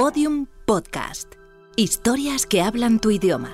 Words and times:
Podium 0.00 0.46
Podcast. 0.64 1.34
Historias 1.76 2.46
que 2.46 2.62
hablan 2.62 3.00
tu 3.00 3.10
idioma. 3.10 3.50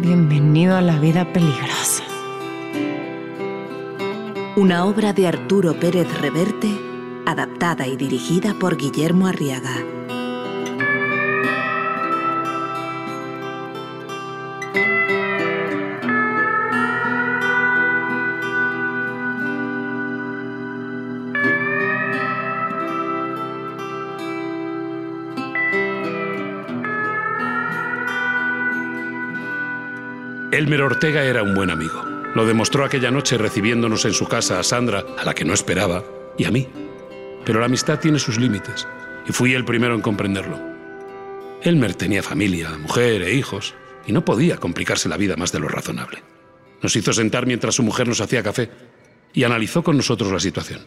Bienvenido 0.00 0.74
a 0.74 0.80
la 0.80 0.98
vida 0.98 1.32
peligrosa. 1.32 2.02
Una 4.56 4.86
obra 4.86 5.12
de 5.12 5.28
Arturo 5.28 5.78
Pérez 5.78 6.12
Reverte, 6.20 6.76
adaptada 7.26 7.86
y 7.86 7.96
dirigida 7.96 8.54
por 8.58 8.76
Guillermo 8.76 9.28
Arriaga. 9.28 9.93
Elmer 30.54 30.82
Ortega 30.82 31.24
era 31.24 31.42
un 31.42 31.52
buen 31.52 31.68
amigo. 31.68 32.00
Lo 32.36 32.46
demostró 32.46 32.84
aquella 32.84 33.10
noche 33.10 33.36
recibiéndonos 33.36 34.04
en 34.04 34.12
su 34.12 34.28
casa 34.28 34.60
a 34.60 34.62
Sandra, 34.62 35.04
a 35.18 35.24
la 35.24 35.34
que 35.34 35.44
no 35.44 35.52
esperaba, 35.52 36.04
y 36.38 36.44
a 36.44 36.52
mí. 36.52 36.68
Pero 37.44 37.58
la 37.58 37.66
amistad 37.66 37.98
tiene 37.98 38.20
sus 38.20 38.38
límites, 38.38 38.86
y 39.28 39.32
fui 39.32 39.52
el 39.52 39.64
primero 39.64 39.96
en 39.96 40.00
comprenderlo. 40.00 40.60
Elmer 41.60 41.96
tenía 41.96 42.22
familia, 42.22 42.70
mujer 42.78 43.22
e 43.22 43.34
hijos, 43.34 43.74
y 44.06 44.12
no 44.12 44.24
podía 44.24 44.58
complicarse 44.58 45.08
la 45.08 45.16
vida 45.16 45.34
más 45.34 45.50
de 45.50 45.58
lo 45.58 45.66
razonable. 45.66 46.22
Nos 46.82 46.94
hizo 46.94 47.12
sentar 47.12 47.46
mientras 47.46 47.74
su 47.74 47.82
mujer 47.82 48.06
nos 48.06 48.20
hacía 48.20 48.44
café, 48.44 48.70
y 49.32 49.42
analizó 49.42 49.82
con 49.82 49.96
nosotros 49.96 50.30
la 50.30 50.38
situación. 50.38 50.82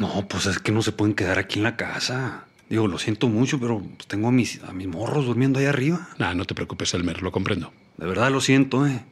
No, 0.00 0.26
pues 0.26 0.46
es 0.46 0.58
que 0.60 0.72
no 0.72 0.80
se 0.80 0.92
pueden 0.92 1.14
quedar 1.14 1.38
aquí 1.38 1.58
en 1.58 1.64
la 1.64 1.76
casa. 1.76 2.46
Digo, 2.70 2.88
lo 2.88 2.98
siento 2.98 3.28
mucho, 3.28 3.60
pero 3.60 3.82
tengo 4.06 4.28
a 4.28 4.32
mis, 4.32 4.62
a 4.64 4.72
mis 4.72 4.88
morros 4.88 5.26
durmiendo 5.26 5.58
ahí 5.58 5.66
arriba. 5.66 6.08
Nah, 6.16 6.32
no 6.32 6.46
te 6.46 6.54
preocupes, 6.54 6.94
Elmer, 6.94 7.20
lo 7.20 7.30
comprendo. 7.30 7.70
De 7.96 8.06
verdad 8.06 8.30
lo 8.30 8.40
siento, 8.40 8.86
eh. 8.86 9.04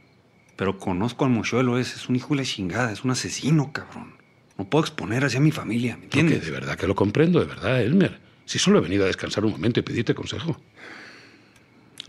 Pero 0.57 0.79
conozco 0.79 1.25
al 1.25 1.31
mochuelo 1.31 1.79
ese, 1.79 1.97
es 1.97 2.09
un 2.09 2.17
hijo 2.17 2.31
de 2.31 2.37
la 2.37 2.45
chingada, 2.45 2.93
es 2.93 3.05
un 3.05 3.11
asesino, 3.11 3.73
cabrón. 3.73 4.15
No 4.59 4.69
puedo 4.69 4.85
exponer 4.85 5.25
así 5.25 5.37
a 5.37 5.41
mi 5.41 5.51
familia, 5.51 5.97
¿me 5.97 6.05
entiendes? 6.05 6.45
de 6.45 6.51
verdad 6.51 6.77
que 6.77 6.87
lo 6.87 6.95
comprendo, 6.95 7.41
de 7.41 7.47
verdad, 7.47 7.81
Elmer. 7.81 8.21
Si 8.45 8.59
solo 8.59 8.79
he 8.79 8.83
venido 8.83 9.05
a 9.05 9.07
descansar 9.07 9.45
un 9.45 9.53
momento 9.53 9.81
y 9.81 9.83
pedirte 9.83 10.15
consejo. 10.15 10.61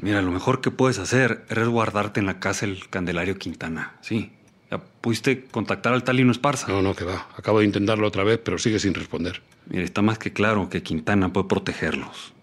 Mira, 0.01 0.21
lo 0.21 0.31
mejor 0.31 0.59
que 0.59 0.71
puedes 0.71 0.99
hacer 0.99 1.45
es 1.49 1.55
resguardarte 1.55 2.19
en 2.19 2.25
la 2.25 2.39
casa 2.39 2.65
del 2.65 2.89
Candelario 2.89 3.37
Quintana, 3.37 3.93
sí. 4.01 4.31
¿Ya 4.69 4.79
pudiste 4.79 5.45
contactar 5.45 5.93
al 5.93 6.03
Talino 6.03 6.31
Esparza? 6.31 6.67
No, 6.67 6.81
no, 6.81 6.95
que 6.95 7.03
va. 7.03 7.27
Acabo 7.37 7.59
de 7.59 7.65
intentarlo 7.65 8.07
otra 8.07 8.23
vez, 8.23 8.39
pero 8.43 8.57
sigue 8.57 8.79
sin 8.79 8.93
responder. 8.95 9.41
Mira, 9.67 9.83
está 9.83 10.01
más 10.01 10.17
que 10.17 10.33
claro 10.33 10.69
que 10.69 10.81
Quintana 10.81 11.31
puede 11.31 11.47
protegerlos. 11.47 12.33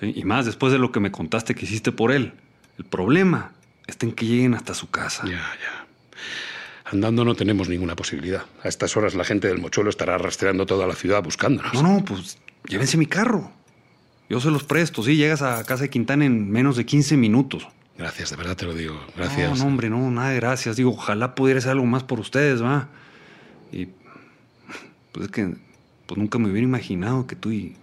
¿sí? 0.00 0.12
Y 0.14 0.24
más 0.24 0.46
después 0.46 0.72
de 0.72 0.78
lo 0.78 0.92
que 0.92 1.00
me 1.00 1.10
contaste 1.10 1.54
que 1.54 1.64
hiciste 1.64 1.90
por 1.90 2.12
él. 2.12 2.34
El 2.78 2.84
problema 2.84 3.52
está 3.86 4.06
en 4.06 4.12
que 4.12 4.26
lleguen 4.26 4.54
hasta 4.54 4.74
su 4.74 4.90
casa. 4.90 5.24
Ya, 5.24 5.32
ya. 5.32 5.86
Andando 6.84 7.24
no 7.24 7.34
tenemos 7.34 7.68
ninguna 7.68 7.96
posibilidad. 7.96 8.44
A 8.62 8.68
estas 8.68 8.96
horas 8.96 9.14
la 9.14 9.24
gente 9.24 9.48
del 9.48 9.58
mochuelo 9.58 9.88
estará 9.88 10.18
rastreando 10.18 10.66
toda 10.66 10.86
la 10.86 10.94
ciudad 10.94 11.22
buscándonos. 11.22 11.72
No, 11.74 11.82
no, 11.82 12.04
pues 12.04 12.38
llévense 12.66 12.96
mi 12.96 13.06
carro. 13.06 13.50
Yo 14.28 14.40
se 14.40 14.50
los 14.50 14.64
presto, 14.64 15.02
sí, 15.02 15.16
llegas 15.16 15.42
a 15.42 15.64
casa 15.64 15.84
de 15.84 15.90
Quintana 15.90 16.24
en 16.24 16.50
menos 16.50 16.76
de 16.76 16.86
15 16.86 17.16
minutos. 17.16 17.66
Gracias, 17.98 18.30
de 18.30 18.36
verdad 18.36 18.56
te 18.56 18.66
lo 18.66 18.74
digo. 18.74 18.98
Gracias. 19.16 19.50
No, 19.50 19.56
no, 19.56 19.64
hombre, 19.66 19.90
no, 19.90 20.10
nada 20.10 20.30
de 20.30 20.36
gracias. 20.36 20.76
Digo, 20.76 20.90
ojalá 20.90 21.34
pudiera 21.34 21.58
hacer 21.58 21.72
algo 21.72 21.86
más 21.86 22.02
por 22.02 22.20
ustedes, 22.20 22.62
¿va? 22.62 22.88
Y 23.70 23.88
pues 25.12 25.26
es 25.26 25.30
que 25.30 25.54
pues 26.06 26.18
nunca 26.18 26.38
me 26.38 26.50
hubiera 26.50 26.64
imaginado 26.66 27.26
que 27.26 27.36
tú 27.36 27.52
y, 27.52 27.56
y 27.56 27.76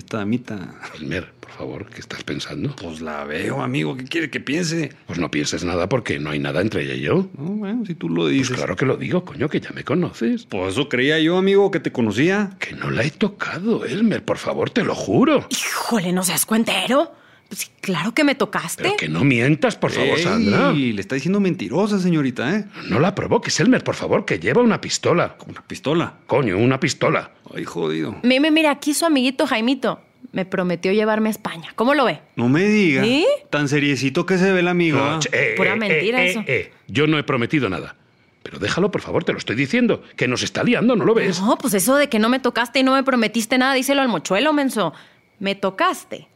esta 0.00 0.18
damita... 0.18 0.74
Elmer, 0.98 1.32
por 1.40 1.50
favor, 1.52 1.86
¿qué 1.86 2.00
estás 2.00 2.22
pensando? 2.24 2.74
Pues 2.76 3.00
la 3.00 3.24
veo, 3.24 3.62
amigo, 3.62 3.96
¿qué 3.96 4.04
quiere 4.04 4.30
que 4.30 4.40
piense? 4.40 4.92
Pues 5.06 5.18
no 5.18 5.30
pienses 5.30 5.64
nada 5.64 5.88
porque 5.88 6.18
no 6.18 6.30
hay 6.30 6.38
nada 6.38 6.60
entre 6.60 6.82
ella 6.84 6.94
y 6.94 7.00
yo. 7.00 7.28
No, 7.38 7.44
bueno, 7.50 7.84
si 7.86 7.94
tú 7.94 8.08
lo 8.08 8.22
Pues 8.22 8.32
dices. 8.34 8.56
claro 8.56 8.76
que 8.76 8.86
lo 8.86 8.96
digo, 8.96 9.24
coño, 9.24 9.48
que 9.48 9.60
ya 9.60 9.70
me 9.70 9.84
conoces. 9.84 10.46
Pues 10.46 10.72
eso 10.72 10.88
creía 10.88 11.18
yo, 11.20 11.36
amigo, 11.38 11.70
que 11.70 11.80
te 11.80 11.92
conocía. 11.92 12.50
Que 12.58 12.72
no 12.74 12.90
la 12.90 13.04
he 13.04 13.10
tocado, 13.10 13.84
Elmer, 13.84 14.24
por 14.24 14.38
favor, 14.38 14.70
te 14.70 14.82
lo 14.84 14.94
juro. 14.94 15.46
Híjole, 15.50 16.12
¿no 16.12 16.22
seas 16.22 16.46
cuentero? 16.46 17.12
Pues 17.50 17.62
sí, 17.62 17.68
claro 17.80 18.14
que 18.14 18.22
me 18.22 18.36
tocaste. 18.36 18.80
Pero 18.84 18.96
que 18.96 19.08
no 19.08 19.24
mientas, 19.24 19.74
por 19.74 19.90
favor, 19.90 20.16
Ey, 20.16 20.22
Sandra. 20.22 20.70
le 20.72 21.00
está 21.00 21.16
diciendo 21.16 21.40
mentirosa, 21.40 21.98
señorita, 21.98 22.54
¿eh? 22.56 22.64
No 22.88 23.00
la 23.00 23.12
provoques, 23.16 23.58
Elmer, 23.58 23.82
por 23.82 23.96
favor, 23.96 24.24
que 24.24 24.38
lleva 24.38 24.62
una 24.62 24.80
pistola. 24.80 25.36
Una 25.48 25.60
pistola. 25.66 26.14
Coño, 26.28 26.56
una 26.58 26.78
pistola. 26.78 27.32
Ay, 27.52 27.64
jodido. 27.64 28.14
Mire, 28.22 28.52
mira, 28.52 28.70
aquí 28.70 28.94
su 28.94 29.04
amiguito 29.04 29.48
Jaimito. 29.48 30.00
Me 30.30 30.44
prometió 30.44 30.92
llevarme 30.92 31.28
a 31.28 31.32
España. 31.32 31.72
¿Cómo 31.74 31.92
lo 31.94 32.04
ve? 32.04 32.20
No 32.36 32.48
me 32.48 32.62
diga. 32.66 33.02
¿Sí? 33.02 33.26
Tan 33.50 33.66
seriecito 33.68 34.26
que 34.26 34.38
se 34.38 34.52
ve 34.52 34.60
el 34.60 34.68
amigo. 34.68 34.98
No, 34.98 35.04
¿ah? 35.04 35.20
eh, 35.32 35.54
Pura 35.56 35.72
eh, 35.72 35.76
mentira 35.76 36.22
eh, 36.22 36.30
eso. 36.30 36.40
eh, 36.40 36.44
eh. 36.46 36.72
Yo 36.86 37.08
no 37.08 37.18
he 37.18 37.24
prometido 37.24 37.68
nada. 37.68 37.96
Pero 38.44 38.60
déjalo, 38.60 38.92
por 38.92 39.00
favor, 39.00 39.24
te 39.24 39.32
lo 39.32 39.38
estoy 39.38 39.56
diciendo. 39.56 40.04
Que 40.14 40.28
nos 40.28 40.44
está 40.44 40.62
liando, 40.62 40.94
¿no 40.94 41.04
lo 41.04 41.14
ves? 41.14 41.40
No, 41.40 41.58
pues 41.58 41.74
eso 41.74 41.96
de 41.96 42.08
que 42.08 42.20
no 42.20 42.28
me 42.28 42.38
tocaste 42.38 42.78
y 42.78 42.84
no 42.84 42.92
me 42.92 43.02
prometiste 43.02 43.58
nada, 43.58 43.74
díselo 43.74 44.02
al 44.02 44.08
mochuelo, 44.08 44.52
menso. 44.52 44.92
Me 45.40 45.56
tocaste. 45.56 46.28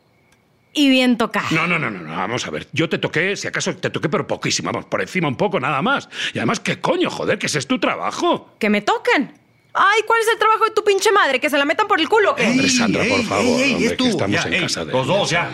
Y 0.75 0.89
bien 0.89 1.17
tocado. 1.17 1.47
No, 1.53 1.67
no, 1.69 1.79
no, 1.79 1.89
no, 1.89 2.01
no, 2.01 2.17
vamos 2.17 2.47
a 2.47 2.51
ver. 2.51 2.67
Yo 2.73 2.89
te 2.89 2.99
toqué, 2.99 3.37
si 3.37 3.47
acaso 3.47 3.75
te 3.77 3.91
toqué, 3.91 4.09
pero 4.09 4.27
poquísimo, 4.27 4.73
vamos, 4.73 4.87
por 4.87 5.01
encima 5.01 5.29
un 5.29 5.37
poco, 5.37 5.61
nada 5.61 5.81
más. 5.83 6.09
Y 6.35 6.39
además, 6.39 6.59
¿qué 6.59 6.81
coño, 6.81 7.11
joder? 7.11 7.39
Que 7.39 7.47
ese 7.47 7.61
es 7.61 7.67
tu 7.69 7.79
trabajo. 7.79 8.55
Que 8.59 8.69
me 8.69 8.83
toquen. 8.83 9.33
Ay, 9.73 10.03
¿cuál 10.07 10.21
es 10.21 10.29
el 10.29 10.39
trabajo 10.39 10.65
de 10.65 10.73
tu 10.73 10.83
pinche 10.85 11.13
madre? 11.13 11.41
¿Que 11.41 11.49
se 11.49 11.59
la 11.59 11.65
metan 11.65 11.87
por 11.87 12.01
el 12.01 12.09
culo 12.09 12.35
qué? 12.35 12.47
Hombre, 12.47 12.69
Sandra, 12.69 13.05
por 13.09 13.23
favor, 13.23 13.45
hombre, 13.45 13.71
ya 13.71 13.79
que 13.79 13.87
estuvo, 13.87 14.09
estamos 14.09 14.35
ya, 14.35 14.49
en 14.49 14.55
ey, 14.55 14.61
casa 14.61 14.85
de... 14.85 14.93
Los 14.93 15.07
dos, 15.07 15.31
ya. 15.31 15.51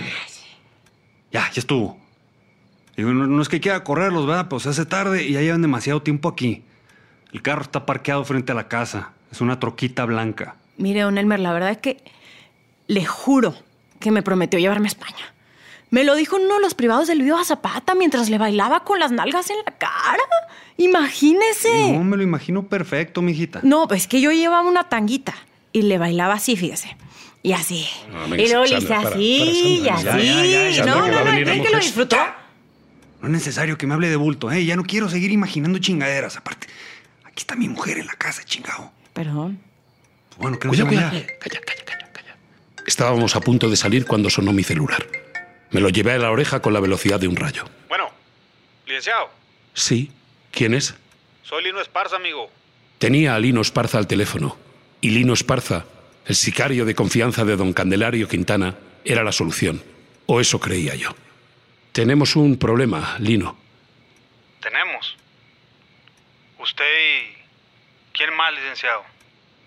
Ya, 1.33 1.51
ya 1.51 1.61
estuvo. 1.61 1.99
No, 2.97 3.13
no 3.13 3.43
es 3.43 3.49
que 3.49 3.61
quiera 3.61 3.83
correrlos, 3.85 4.27
¿verdad? 4.27 4.49
Pues 4.49 4.65
se 4.65 4.71
hace 4.71 4.85
tarde 4.85 5.23
y 5.23 5.33
ya 5.33 5.41
llevan 5.41 5.63
demasiado 5.63 6.03
tiempo 6.03 6.29
aquí. 6.29 6.65
El 7.33 7.43
carro 7.43 7.63
está 7.63 7.87
parqueado 7.87 8.25
frente 8.25 8.53
a 8.53 8.55
la 8.55 8.69
casa. 8.69 9.13
Es 9.31 9.41
una 9.41 9.61
troquita 9.61 10.05
blanca. 10.05 10.57
Mire, 10.77 11.01
don 11.03 11.17
Elmer, 11.17 11.41
la 11.41 11.53
verdad 11.53 11.71
es 11.71 11.79
que 11.79 12.03
le 12.89 13.05
juro 13.05 13.55
que 14.01 14.11
me 14.11 14.23
prometió 14.23 14.59
llevarme 14.59 14.87
a 14.87 14.89
España. 14.89 15.35
Me 15.91 16.05
lo 16.05 16.15
dijo 16.15 16.37
uno 16.37 16.55
de 16.55 16.61
los 16.61 16.75
privados 16.75 17.09
del 17.09 17.23
Viva 17.23 17.45
Zapata 17.45 17.95
mientras 17.95 18.31
le 18.31 18.39
bailaba 18.39 18.85
con 18.85 18.99
las 18.99 19.11
nalgas 19.11 19.51
en 19.51 19.57
la 19.59 19.77
cara. 19.77 20.23
Imagínese. 20.77 21.93
No, 21.93 22.05
me 22.05 22.17
lo 22.17 22.23
imagino 22.23 22.67
perfecto, 22.67 23.23
mijita. 23.23 23.61
No, 23.63 23.87
pues 23.87 24.07
que 24.07 24.21
yo 24.21 24.31
llevaba 24.33 24.69
una 24.69 24.89
tanguita 24.89 25.35
y 25.73 25.83
le 25.83 25.99
bailaba 25.99 26.35
así, 26.35 26.57
fíjese. 26.57 26.97
Y 27.43 27.53
así. 27.53 27.87
No, 28.11 28.35
y 28.35 28.49
luego 28.49 28.65
le 28.65 28.79
hice 28.79 28.87
para, 28.87 29.09
así 29.09 29.11
para, 29.11 29.21
y 29.21 29.89
así. 29.89 30.05
ya, 30.05 30.45
ya, 30.45 30.71
ya, 30.71 30.85
no, 30.85 31.07
no, 31.07 31.09
no, 31.09 31.25
venir 31.25 31.47
la 31.47 31.53
¿cree 31.53 31.63
que 31.63 31.71
lo 31.71 31.79
disfrutó? 31.79 32.17
No 33.21 33.27
es 33.27 33.33
necesario 33.33 33.77
que 33.77 33.87
me 33.87 33.95
hable 33.95 34.09
de 34.09 34.17
bulto, 34.17 34.51
¿eh? 34.51 34.65
Ya 34.65 34.77
no 34.77 34.85
quiero 34.85 35.09
seguir 35.09 35.31
imaginando 35.31 35.79
chingaderas. 35.79 36.37
Aparte, 36.37 36.69
aquí 37.25 37.41
está 37.41 37.57
mi 37.57 37.69
mujer 37.69 37.99
en 37.99 38.07
la 38.07 38.15
casa, 38.15 38.43
chingado. 38.45 38.93
Perdón. 39.13 39.59
Bueno, 40.39 40.59
que 40.59 40.69
no 40.69 40.75
se 40.75 40.85
vaya. 40.85 41.11
Calla, 41.11 41.27
calla, 41.39 41.61
calla, 41.61 41.85
calla. 41.85 42.10
Estábamos 42.95 43.37
a 43.37 43.41
punto 43.41 43.71
de 43.71 43.77
salir 43.77 44.05
cuando 44.05 44.31
sonó 44.31 44.53
mi 44.53 44.65
celular. 44.65 45.07
Me 45.71 45.81
lo 45.81 45.91
llevé 45.91 46.11
a 46.15 46.19
la 46.19 46.33
oreja 46.33 46.61
con 46.61 46.73
la 46.73 46.81
velocidad 46.81 47.21
de 47.21 47.29
un 47.29 47.37
rayo. 47.37 47.65
Bueno, 47.89 48.11
licenciado, 48.85 49.31
Sí, 49.75 50.11
¿quién 50.51 50.75
es? 50.75 50.97
soy 51.45 51.63
Lino 51.63 51.81
Esparza, 51.81 52.17
amigo. 52.17 52.51
Tenía 52.99 53.37
a 53.37 53.39
Lino 53.39 53.61
Esparza 53.61 53.97
al 53.97 54.09
teléfono. 54.09 54.57
Y 55.01 55.11
Lino 55.11 55.35
Esparza, 55.35 55.85
el 56.27 56.35
sicario 56.35 56.85
de 56.85 56.97
confianza 56.97 57.45
de 57.45 57.55
don 57.55 57.73
Candelario 57.73 58.27
Quintana, 58.27 58.75
era 59.05 59.23
la 59.23 59.31
solución. 59.31 59.81
O 60.27 60.41
eso 60.41 60.59
creía 60.59 60.97
yo. 60.97 61.11
Tenemos 61.93 62.35
un 62.35 62.57
problema, 62.59 63.15
Lino. 63.21 63.57
Tenemos. 64.61 65.17
Usted 66.59 66.85
y... 66.85 67.37
¿Quién 68.15 68.35
más, 68.35 68.53
licenciado? 68.53 69.03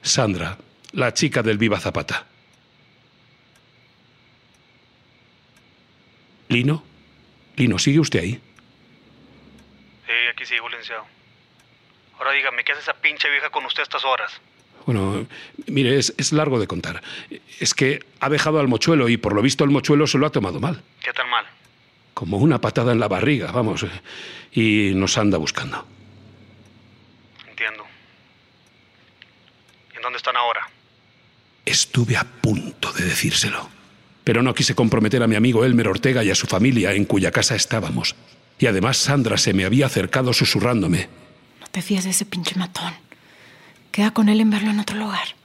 Sandra, 0.01 0.57
la 0.91 1.13
chica 1.13 1.41
del 1.41 1.57
Viva 1.57 1.79
Zapata. 1.79 2.25
¿Lino? 6.53 6.83
Lino, 7.55 7.79
¿sigue 7.79 7.99
usted 7.99 8.19
ahí? 8.19 8.41
Sí, 10.05 10.13
aquí 10.31 10.45
sigo, 10.45 10.69
licenciado. 10.69 11.05
Ahora 12.19 12.31
dígame, 12.31 12.63
¿qué 12.63 12.73
hace 12.73 12.81
esa 12.81 12.93
pinche 12.93 13.29
vieja 13.29 13.49
con 13.49 13.65
usted 13.65 13.81
a 13.81 13.83
estas 13.83 14.05
horas? 14.05 14.31
Bueno, 14.85 15.25
mire, 15.65 15.97
es, 15.97 16.13
es 16.17 16.31
largo 16.31 16.59
de 16.59 16.67
contar. 16.67 17.01
Es 17.59 17.73
que 17.73 18.05
ha 18.19 18.29
dejado 18.29 18.59
al 18.59 18.67
mochuelo 18.67 19.09
y 19.09 19.17
por 19.17 19.33
lo 19.33 19.41
visto 19.41 19.63
el 19.63 19.71
mochuelo 19.71 20.05
se 20.05 20.19
lo 20.19 20.27
ha 20.27 20.31
tomado 20.31 20.59
mal. 20.59 20.83
¿Qué 21.01 21.11
tan 21.11 21.27
mal? 21.29 21.45
Como 22.13 22.37
una 22.37 22.61
patada 22.61 22.91
en 22.91 22.99
la 22.99 23.07
barriga, 23.07 23.51
vamos. 23.51 23.85
Y 24.51 24.91
nos 24.93 25.17
anda 25.17 25.39
buscando. 25.39 25.87
Entiendo. 27.49 27.83
¿Y 29.93 29.95
en 29.97 30.01
dónde 30.03 30.17
están 30.17 30.37
ahora? 30.37 30.69
Estuve 31.65 32.15
a 32.15 32.23
punto 32.23 32.91
de 32.93 33.05
decírselo. 33.05 33.69
Pero 34.23 34.41
no 34.41 34.53
quise 34.53 34.75
comprometer 34.75 35.21
a 35.23 35.27
mi 35.27 35.35
amigo 35.35 35.65
Elmer 35.65 35.87
Ortega 35.87 36.23
y 36.23 36.31
a 36.31 36.35
su 36.35 36.47
familia, 36.47 36.93
en 36.93 37.05
cuya 37.05 37.31
casa 37.31 37.55
estábamos. 37.55 38.15
Y 38.59 38.67
además 38.67 38.97
Sandra 38.97 39.37
se 39.37 39.53
me 39.53 39.65
había 39.65 39.87
acercado 39.87 40.33
susurrándome. 40.33 41.09
No 41.59 41.67
te 41.67 41.81
fíes 41.81 42.03
de 42.05 42.11
ese 42.11 42.25
pinche 42.25 42.55
matón. 42.55 42.93
Queda 43.91 44.11
con 44.11 44.29
él 44.29 44.39
en 44.39 44.49
verlo 44.49 44.71
en 44.71 44.79
otro 44.79 44.97
lugar. 44.97 45.35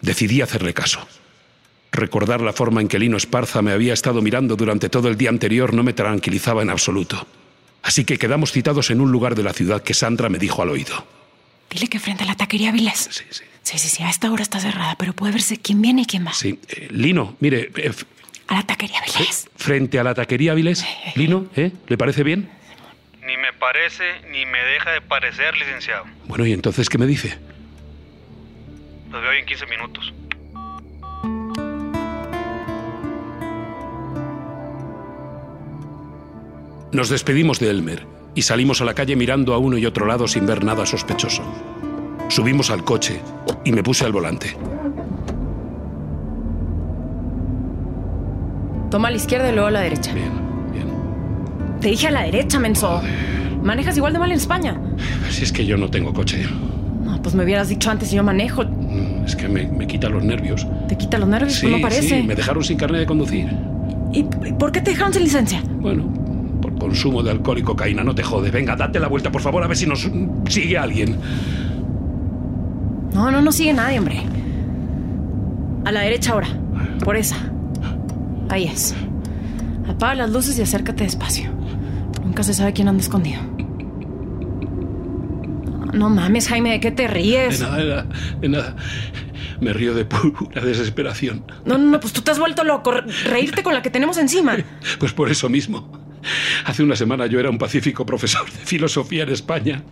Decidí 0.00 0.42
hacerle 0.42 0.74
caso. 0.74 1.06
Recordar 1.92 2.40
la 2.40 2.52
forma 2.52 2.80
en 2.80 2.88
que 2.88 2.98
Lino 2.98 3.16
Esparza 3.16 3.62
me 3.62 3.72
había 3.72 3.94
estado 3.94 4.22
mirando 4.22 4.56
durante 4.56 4.88
todo 4.88 5.08
el 5.08 5.16
día 5.16 5.28
anterior 5.28 5.74
no 5.74 5.82
me 5.82 5.92
tranquilizaba 5.92 6.62
en 6.62 6.70
absoluto. 6.70 7.26
Así 7.82 8.04
que 8.04 8.18
quedamos 8.18 8.52
citados 8.52 8.90
en 8.90 9.00
un 9.00 9.10
lugar 9.10 9.34
de 9.34 9.42
la 9.42 9.52
ciudad 9.52 9.82
que 9.82 9.94
Sandra 9.94 10.28
me 10.28 10.38
dijo 10.38 10.62
al 10.62 10.70
oído. 10.70 11.06
Dile 11.70 11.88
que 11.88 11.98
frente 11.98 12.24
a 12.24 12.26
la 12.26 12.36
taquería 12.36 12.72
Viles. 12.72 13.08
Sí, 13.10 13.24
sí. 13.30 13.44
Sí, 13.62 13.78
sí, 13.78 13.88
sí, 13.88 14.02
a 14.02 14.10
esta 14.10 14.30
hora 14.32 14.42
está 14.42 14.58
cerrada, 14.58 14.96
pero 14.98 15.12
puede 15.12 15.32
verse 15.32 15.58
quién 15.58 15.80
viene 15.82 16.02
y 16.02 16.06
quién 16.06 16.26
va. 16.26 16.32
Sí. 16.32 16.58
Eh, 16.68 16.88
Lino, 16.90 17.36
mire, 17.40 17.70
eh, 17.76 17.92
A 18.48 18.54
la 18.56 18.62
taquería 18.64 19.00
Viles. 19.06 19.48
frente 19.56 19.98
a 19.98 20.04
la 20.04 20.14
taquería 20.14 20.54
Viles. 20.54 20.84
Lino, 21.14 21.46
¿eh? 21.56 21.70
¿Le 21.86 21.96
parece 21.98 22.22
bien? 22.24 22.50
Ni 23.24 23.36
me 23.36 23.52
parece 23.52 24.04
ni 24.32 24.44
me 24.46 24.58
deja 24.58 24.90
de 24.90 25.00
parecer, 25.02 25.56
licenciado. 25.56 26.04
Bueno, 26.26 26.46
¿y 26.46 26.52
entonces 26.52 26.88
qué 26.88 26.98
me 26.98 27.06
dice? 27.06 27.38
Los 29.10 29.22
veo 29.22 29.32
en 29.32 29.46
15 29.46 29.66
minutos. 29.66 30.12
Nos 36.92 37.08
despedimos 37.08 37.60
de 37.60 37.70
Elmer 37.70 38.06
y 38.34 38.42
salimos 38.42 38.80
a 38.80 38.84
la 38.84 38.94
calle 38.94 39.14
mirando 39.16 39.54
a 39.54 39.58
uno 39.58 39.78
y 39.78 39.86
otro 39.86 40.06
lado 40.06 40.26
sin 40.26 40.46
ver 40.46 40.64
nada 40.64 40.86
sospechoso. 40.86 41.42
Subimos 42.40 42.70
al 42.70 42.82
coche 42.84 43.20
y 43.66 43.70
me 43.72 43.82
puse 43.82 44.02
al 44.06 44.12
volante. 44.12 44.56
Toma 48.90 49.08
a 49.08 49.10
la 49.10 49.18
izquierda 49.18 49.50
y 49.50 49.52
luego 49.52 49.66
a 49.68 49.70
la 49.70 49.80
derecha. 49.80 50.14
Bien, 50.14 50.30
bien. 50.72 50.86
Te 51.82 51.88
dije 51.88 52.06
a 52.08 52.10
la 52.10 52.22
derecha, 52.22 52.58
menso. 52.58 53.02
Manejas 53.62 53.94
igual 53.98 54.14
de 54.14 54.20
mal 54.20 54.30
en 54.30 54.38
España. 54.38 54.80
Si 55.28 55.44
es 55.44 55.52
que 55.52 55.66
yo 55.66 55.76
no 55.76 55.90
tengo 55.90 56.14
coche. 56.14 56.42
No, 57.04 57.20
pues 57.20 57.34
me 57.34 57.44
hubieras 57.44 57.68
dicho 57.68 57.90
antes 57.90 58.10
y 58.10 58.16
yo 58.16 58.22
manejo. 58.22 58.64
Mm, 58.64 59.24
Es 59.26 59.36
que 59.36 59.46
me, 59.46 59.66
me 59.66 59.86
quita 59.86 60.08
los 60.08 60.24
nervios. 60.24 60.66
Te 60.88 60.96
quita 60.96 61.18
los 61.18 61.28
nervios, 61.28 61.52
Sí, 61.56 61.66
no 61.66 61.78
parece. 61.82 62.08
sí, 62.08 62.22
me 62.26 62.34
dejaron 62.34 62.64
sin 62.64 62.78
carnet 62.78 63.00
de 63.02 63.06
conducir. 63.06 63.50
¿Y 64.14 64.20
y 64.20 64.52
por 64.58 64.72
qué 64.72 64.80
te 64.80 64.92
dejaron 64.92 65.12
sin 65.12 65.24
licencia? 65.24 65.62
Bueno, 65.78 66.10
por 66.62 66.74
consumo 66.78 67.22
de 67.22 67.32
alcohol 67.32 67.58
y 67.58 67.62
cocaína, 67.62 68.02
no 68.02 68.14
te 68.14 68.22
jode. 68.22 68.50
Venga, 68.50 68.76
date 68.76 68.98
la 68.98 69.08
vuelta, 69.08 69.30
por 69.30 69.42
favor, 69.42 69.62
a 69.62 69.66
ver 69.66 69.76
si 69.76 69.86
nos 69.86 70.08
sigue 70.48 70.78
alguien. 70.78 71.16
No, 73.14 73.30
no, 73.30 73.40
no 73.42 73.52
sigue 73.52 73.72
nadie, 73.72 73.98
hombre. 73.98 74.22
A 75.84 75.92
la 75.92 76.00
derecha 76.00 76.32
ahora. 76.32 76.48
Por 77.04 77.16
esa. 77.16 77.36
Ahí 78.48 78.64
es. 78.64 78.94
Apaga 79.88 80.14
las 80.14 80.30
luces 80.30 80.58
y 80.58 80.62
acércate 80.62 81.04
despacio. 81.04 81.50
Nunca 82.24 82.42
se 82.42 82.54
sabe 82.54 82.72
quién 82.72 82.88
anda 82.88 83.02
escondido. 83.02 83.40
No 85.92 86.08
mames, 86.08 86.48
Jaime, 86.48 86.70
¿de 86.70 86.80
qué 86.80 86.90
te 86.92 87.02
De 87.02 87.08
ríes? 87.08 87.60
nada, 87.60 87.76
de 87.78 87.84
nada, 87.88 88.06
de 88.40 88.48
nada. 88.48 88.76
Me 89.60 89.72
río 89.72 89.92
de 89.94 90.04
pura 90.04 90.62
desesperación. 90.62 91.44
No, 91.64 91.76
no, 91.76 91.90
no, 91.90 92.00
pues 92.00 92.12
tú 92.12 92.22
te 92.22 92.30
has 92.30 92.38
vuelto 92.38 92.64
loco. 92.64 92.92
Reírte 93.24 93.62
con 93.62 93.74
la 93.74 93.82
que 93.82 93.90
tenemos 93.90 94.16
encima. 94.18 94.56
Pues 94.98 95.12
por 95.12 95.30
eso 95.30 95.48
mismo. 95.48 95.90
Hace 96.64 96.82
una 96.82 96.96
semana 96.96 97.26
yo 97.26 97.40
era 97.40 97.50
un 97.50 97.58
pacífico 97.58 98.04
profesor 98.06 98.50
de 98.50 98.58
filosofía 98.58 99.24
en 99.24 99.30
España. 99.30 99.82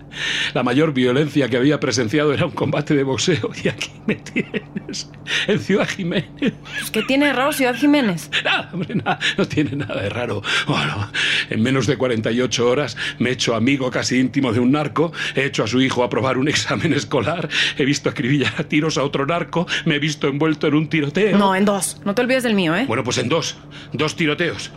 La 0.54 0.62
mayor 0.62 0.92
violencia 0.92 1.48
que 1.48 1.56
había 1.56 1.80
presenciado 1.80 2.32
era 2.32 2.46
un 2.46 2.52
combate 2.52 2.94
de 2.94 3.02
boxeo 3.02 3.50
y 3.62 3.68
aquí 3.68 3.90
me 4.06 4.16
tienes, 4.16 5.10
en 5.46 5.58
Ciudad 5.58 5.88
Jiménez. 5.88 6.28
Pues, 6.38 6.90
¿Qué 6.90 7.02
tiene 7.02 7.32
raro 7.32 7.52
Ciudad 7.52 7.74
Jiménez? 7.74 8.30
Nada, 8.44 8.70
hombre, 8.72 8.94
nada, 8.94 9.18
no 9.36 9.46
tiene 9.46 9.76
nada 9.76 10.02
de 10.02 10.08
raro. 10.08 10.42
Bueno, 10.66 11.10
en 11.50 11.62
menos 11.62 11.86
de 11.86 11.96
48 11.96 12.68
horas 12.68 12.96
me 13.18 13.30
he 13.30 13.32
hecho 13.32 13.54
amigo 13.54 13.90
casi 13.90 14.18
íntimo 14.18 14.52
de 14.52 14.60
un 14.60 14.72
narco, 14.72 15.12
he 15.34 15.44
hecho 15.44 15.64
a 15.64 15.66
su 15.66 15.80
hijo 15.80 16.02
aprobar 16.02 16.38
un 16.38 16.48
examen 16.48 16.92
escolar, 16.92 17.48
he 17.76 17.84
visto 17.84 18.08
acribillar 18.08 18.54
a 18.58 18.64
tiros 18.64 18.98
a 18.98 19.04
otro 19.04 19.26
narco, 19.26 19.66
me 19.84 19.96
he 19.96 19.98
visto 19.98 20.28
envuelto 20.28 20.66
en 20.66 20.74
un 20.74 20.88
tiroteo. 20.88 21.36
No, 21.36 21.54
en 21.54 21.64
dos. 21.64 22.00
No 22.04 22.14
te 22.14 22.22
olvides 22.22 22.42
del 22.42 22.54
mío, 22.54 22.74
¿eh? 22.76 22.84
Bueno, 22.86 23.04
pues 23.04 23.18
en 23.18 23.28
dos, 23.28 23.56
dos 23.92 24.16
tiroteos. 24.16 24.70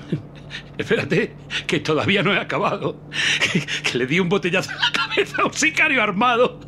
Espérate, 0.78 1.36
que 1.68 1.80
todavía 1.80 2.24
no 2.24 2.34
he 2.34 2.38
acabado. 2.38 3.00
Que, 3.52 3.66
que 3.92 3.98
le 3.98 4.06
di 4.06 4.20
un 4.20 4.30
botellazo 4.30 4.72
en 4.72 4.78
la 4.78 4.92
cabeza 4.92 5.42
a 5.42 5.46
un 5.46 5.54
sicario 5.54 6.02
armado. 6.02 6.60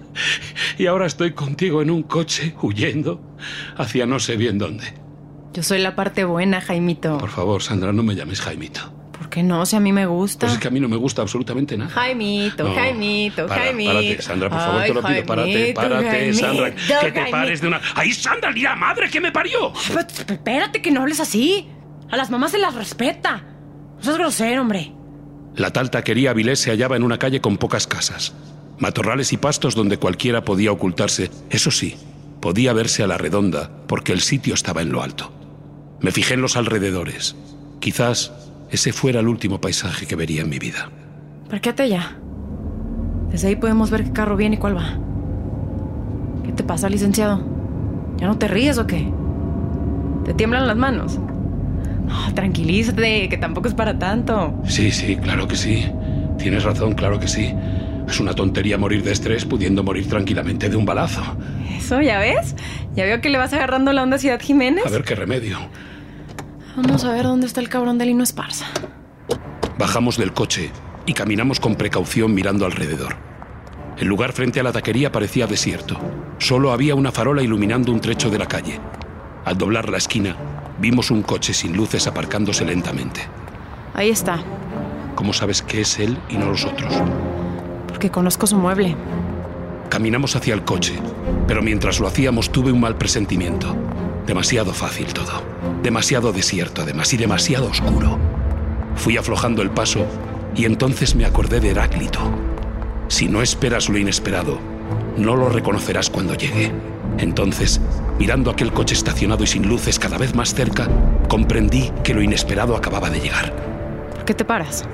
Y 0.78 0.86
ahora 0.88 1.06
estoy 1.06 1.34
contigo 1.34 1.82
en 1.82 1.90
un 1.90 2.04
coche, 2.04 2.56
huyendo 2.62 3.22
hacia 3.78 4.06
no 4.06 4.20
sé 4.20 4.38
bien 4.38 4.58
dónde. 4.58 4.94
Yo 5.54 5.62
soy 5.62 5.80
la 5.80 5.96
parte 5.96 6.24
buena, 6.24 6.62
Jaimito. 6.62 7.18
Por 7.20 7.30
favor, 7.30 7.62
Sandra, 7.62 7.94
no 7.94 8.02
me 8.02 8.16
llames 8.16 8.42
Jaimito. 8.42 8.92
¿Por 9.12 9.30
qué 9.30 9.44
no? 9.44 9.66
Si 9.66 9.76
a 9.76 9.80
mí 9.80 9.94
me 9.94 10.08
gusta. 10.08 10.48
Pues 10.48 10.54
es 10.54 10.60
que 10.60 10.68
a 10.68 10.72
mí 10.72 10.80
no 10.80 10.90
me 10.90 10.98
gusta 10.98 11.22
absolutamente 11.22 11.78
nada. 11.78 11.92
Jaimito, 11.92 12.64
No, 12.64 12.74
Jaimito, 12.74 13.46
para, 13.48 13.66
Jaimito. 13.66 13.94
Párate, 13.94 14.22
Sandra, 14.22 14.50
por 14.50 14.60
favor, 14.60 14.82
Ay, 14.82 14.88
te 14.88 14.94
lo 14.94 15.04
pido. 15.04 15.26
Párate, 15.26 15.74
párate, 15.74 16.10
Jaimito, 16.10 16.38
Sandra. 16.40 16.76
Que 16.76 17.12
te 17.12 17.26
pares 17.32 17.62
de 17.62 17.68
una. 17.68 17.82
¡Ay, 17.96 18.12
Sandra, 18.12 18.52
la 18.52 18.76
madre 18.76 19.10
que 19.10 19.22
me 19.22 19.32
parió! 19.32 19.72
Espérate 20.28 20.82
que 20.82 20.92
no 20.92 21.02
hables 21.02 21.20
así. 21.20 21.70
A 22.10 22.18
las 22.18 22.32
mamás 22.32 22.52
se 22.52 22.58
las 22.58 22.74
respeta. 22.74 23.44
No 24.04 24.08
seas 24.08 24.18
grosero, 24.18 24.62
hombre. 24.62 24.92
La 25.56 25.72
tal 25.72 25.90
taquería 25.90 26.32
Avilés 26.32 26.60
se 26.60 26.72
hallaba 26.72 26.98
en 26.98 27.04
una 27.04 27.18
calle 27.18 27.40
con 27.40 27.56
pocas 27.56 27.88
casas. 27.88 28.34
Matorrales 28.78 29.32
y 29.32 29.38
pastos 29.38 29.76
donde 29.76 29.98
cualquiera 29.98 30.44
podía 30.44 30.74
ocultarse. 30.74 31.32
Eso 31.50 31.72
sí, 31.72 31.96
podía 32.42 32.74
verse 32.74 33.02
a 33.02 33.08
la 33.08 33.18
redonda, 33.18 33.72
porque 33.88 34.12
el 34.12 34.20
sitio 34.20 34.56
estaba 34.56 34.82
en 34.82 34.92
lo 34.92 35.02
alto. 35.02 35.32
Me 36.02 36.12
fijé 36.12 36.34
en 36.34 36.42
los 36.42 36.58
alrededores. 36.58 37.38
Quizás 37.80 38.34
ese 38.72 38.92
fuera 38.92 39.22
el 39.22 39.30
último 39.30 39.62
paisaje 39.62 40.06
que 40.06 40.18
vería 40.18 40.42
en 40.42 40.50
mi 40.50 40.60
vida. 40.60 40.90
Parquéate 41.50 41.88
ya. 41.88 42.18
Desde 43.32 43.48
ahí 43.48 43.56
podemos 43.56 43.90
ver 43.90 44.04
qué 44.04 44.12
carro 44.12 44.36
viene 44.36 44.58
y 44.58 44.60
cuál 44.60 44.76
va. 44.76 44.98
¿Qué 46.44 46.52
te 46.52 46.64
pasa, 46.64 46.90
licenciado? 46.90 47.42
¿Ya 48.18 48.28
no 48.28 48.38
te 48.38 48.50
ríes 48.50 48.78
o 48.80 48.86
qué? 48.86 49.10
¿Te 50.26 50.34
tiemblan 50.34 50.68
las 50.68 50.76
manos? 50.76 51.20
No, 52.06 52.34
tranquilízate, 52.34 53.30
que 53.30 53.38
tampoco 53.38 53.68
es 53.68 53.74
para 53.74 53.98
tanto. 53.98 54.62
Sí, 54.66 54.92
sí, 54.92 55.16
claro 55.16 55.48
que 55.48 55.56
sí. 55.56 55.86
Tienes 56.38 56.64
razón, 56.64 56.94
claro 56.94 57.20
que 57.20 57.28
sí. 57.28 57.54
Es 58.08 58.20
una 58.20 58.34
tontería 58.34 58.78
morir 58.78 59.04
de 59.04 59.12
estrés 59.12 59.46
pudiendo 59.46 59.84
morir 59.84 60.08
tranquilamente 60.08 60.70
de 60.70 60.76
un 60.76 60.86
balazo. 60.86 61.22
Eso, 61.78 62.02
¿ya 62.02 62.20
ves? 62.20 62.56
Ya 62.96 63.06
veo 63.06 63.22
que 63.22 63.30
le 63.30 63.38
vas 63.38 63.54
agarrando 63.54 63.94
la 63.94 64.04
onda 64.04 64.18
a 64.18 64.20
Ciudad 64.20 64.42
Jiménez. 64.42 64.86
A 64.86 64.90
ver 64.90 65.04
qué 65.04 65.16
remedio. 65.16 65.58
Vamos 66.76 67.06
a 67.06 67.12
ver 67.12 67.24
dónde 67.24 67.48
está 67.48 67.62
el 67.62 67.70
cabrón 67.70 67.98
de 67.98 68.06
Lino 68.06 68.24
Esparza. 68.24 68.66
Bajamos 69.78 70.18
del 70.18 70.34
coche 70.34 70.72
y 71.06 71.14
caminamos 71.14 71.60
con 71.60 71.76
precaución 71.76 72.34
mirando 72.34 72.66
alrededor. 72.66 73.16
El 73.98 74.08
lugar 74.08 74.34
frente 74.34 74.60
a 74.60 74.64
la 74.64 74.72
taquería 74.72 75.12
parecía 75.12 75.48
desierto. 75.48 75.98
Solo 76.40 76.72
había 76.72 76.96
una 76.96 77.12
farola 77.12 77.44
iluminando 77.44 77.92
un 77.92 78.02
trecho 78.02 78.30
de 78.30 78.40
la 78.40 78.48
calle. 78.48 78.80
Al 79.46 79.58
doblar 79.58 79.90
la 79.90 79.98
esquina, 79.98 80.36
vimos 80.80 81.12
un 81.12 81.22
coche 81.24 81.54
sin 81.54 81.76
luces 81.76 82.08
aparcándose 82.08 82.66
lentamente. 82.66 83.22
Ahí 83.94 84.10
está, 84.10 84.44
¿Cómo 85.16 85.32
sabes 85.34 85.62
que 85.62 85.82
es 85.82 86.00
él 86.00 86.18
y 86.30 86.38
no 86.38 86.48
los 86.48 86.66
otros? 86.66 86.94
porque 87.88 88.10
conozco 88.10 88.48
su 88.48 88.58
mueble. 88.58 88.96
Caminamos 89.90 90.36
hacia 90.36 90.56
el 90.56 90.64
coche, 90.64 90.96
pero 91.48 91.62
mientras 91.62 92.00
lo 92.00 92.08
hacíamos 92.08 92.52
tuve 92.52 92.72
un 92.72 92.80
mal 92.82 92.98
presentimiento. 92.98 93.76
Demasiado 94.26 94.74
fácil 94.74 95.06
todo. 95.14 95.44
Demasiado 95.84 96.34
desierto, 96.34 96.82
además, 96.82 97.14
y 97.14 97.18
demasiado 97.18 97.68
oscuro. 97.68 98.18
Fui 98.96 99.16
aflojando 99.16 99.62
el 99.62 99.70
paso 99.70 100.08
y 100.56 100.66
entonces 100.66 101.14
me 101.14 101.26
acordé 101.26 101.60
de 101.60 101.70
Heráclito. 101.70 102.20
Si 103.10 103.28
no 103.28 103.44
esperas 103.44 103.88
lo 103.90 104.00
inesperado, 104.00 104.58
no 105.18 105.36
lo 105.36 105.50
reconocerás 105.50 106.10
cuando 106.10 106.34
llegue. 106.34 106.72
Entonces, 107.20 107.80
mirando 108.20 108.52
aquel 108.52 108.72
coche 108.72 108.94
estacionado 108.94 109.44
y 109.44 109.48
sin 109.48 109.68
luces 109.68 110.00
cada 110.00 110.18
vez 110.18 110.36
más 110.36 110.54
cerca, 110.54 110.88
comprendí 111.28 111.92
que 112.04 112.14
lo 112.14 112.22
inesperado 112.22 112.76
acababa 112.76 113.10
de 113.10 113.20
llegar. 113.20 113.54
¿Por 114.14 114.26
qué 114.26 114.34
te 114.34 114.46
paras? 114.46 114.86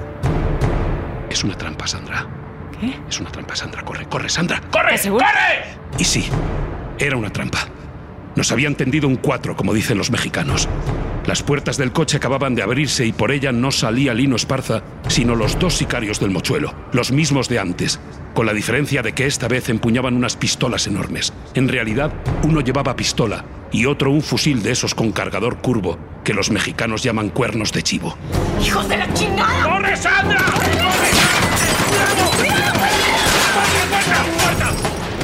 Es 1.29 1.43
una 1.43 1.57
trampa, 1.57 1.87
Sandra. 1.87 2.27
¿Qué? 2.79 2.95
Es 3.07 3.19
una 3.19 3.29
trampa, 3.31 3.55
Sandra. 3.55 3.83
Corre, 3.83 4.05
corre, 4.07 4.29
Sandra. 4.29 4.61
¡Corre! 4.71 4.97
¡Corre! 4.99 5.65
Y 5.97 6.03
sí, 6.03 6.27
era 6.97 7.17
una 7.17 7.29
trampa. 7.29 7.59
Nos 8.35 8.51
habían 8.51 8.75
tendido 8.75 9.07
un 9.07 9.17
cuatro, 9.17 9.55
como 9.55 9.73
dicen 9.73 9.97
los 9.97 10.11
mexicanos. 10.11 10.67
Las 11.25 11.43
puertas 11.43 11.77
del 11.77 11.91
coche 11.91 12.17
acababan 12.17 12.55
de 12.55 12.63
abrirse 12.63 13.05
y 13.05 13.11
por 13.11 13.31
ella 13.31 13.51
no 13.51 13.71
salía 13.71 14.13
Lino 14.13 14.35
Esparza, 14.35 14.81
sino 15.07 15.35
los 15.35 15.59
dos 15.59 15.75
sicarios 15.75 16.19
del 16.19 16.31
mochuelo, 16.31 16.73
los 16.91 17.11
mismos 17.11 17.49
de 17.49 17.59
antes, 17.59 17.99
con 18.39 18.45
la 18.45 18.53
diferencia 18.53 19.01
de 19.01 19.11
que 19.11 19.25
esta 19.25 19.49
vez 19.49 19.67
empuñaban 19.67 20.15
unas 20.15 20.37
pistolas 20.37 20.87
enormes. 20.87 21.33
En 21.55 21.67
realidad, 21.67 22.13
uno 22.43 22.61
llevaba 22.61 22.95
pistola 22.95 23.43
y 23.69 23.85
otro 23.85 24.11
un 24.11 24.21
fusil 24.21 24.63
de 24.63 24.71
esos 24.71 24.95
con 24.95 25.11
cargador 25.11 25.57
curvo, 25.57 25.99
que 26.23 26.33
los 26.33 26.49
mexicanos 26.49 27.03
llaman 27.03 27.31
cuernos 27.31 27.73
de 27.73 27.83
chivo. 27.83 28.15
¡Hijos 28.63 28.87
de 28.87 28.95
la 28.95 29.13
chingada! 29.13 29.63
¡Corre, 29.63 29.97
Sandra! 29.97 30.39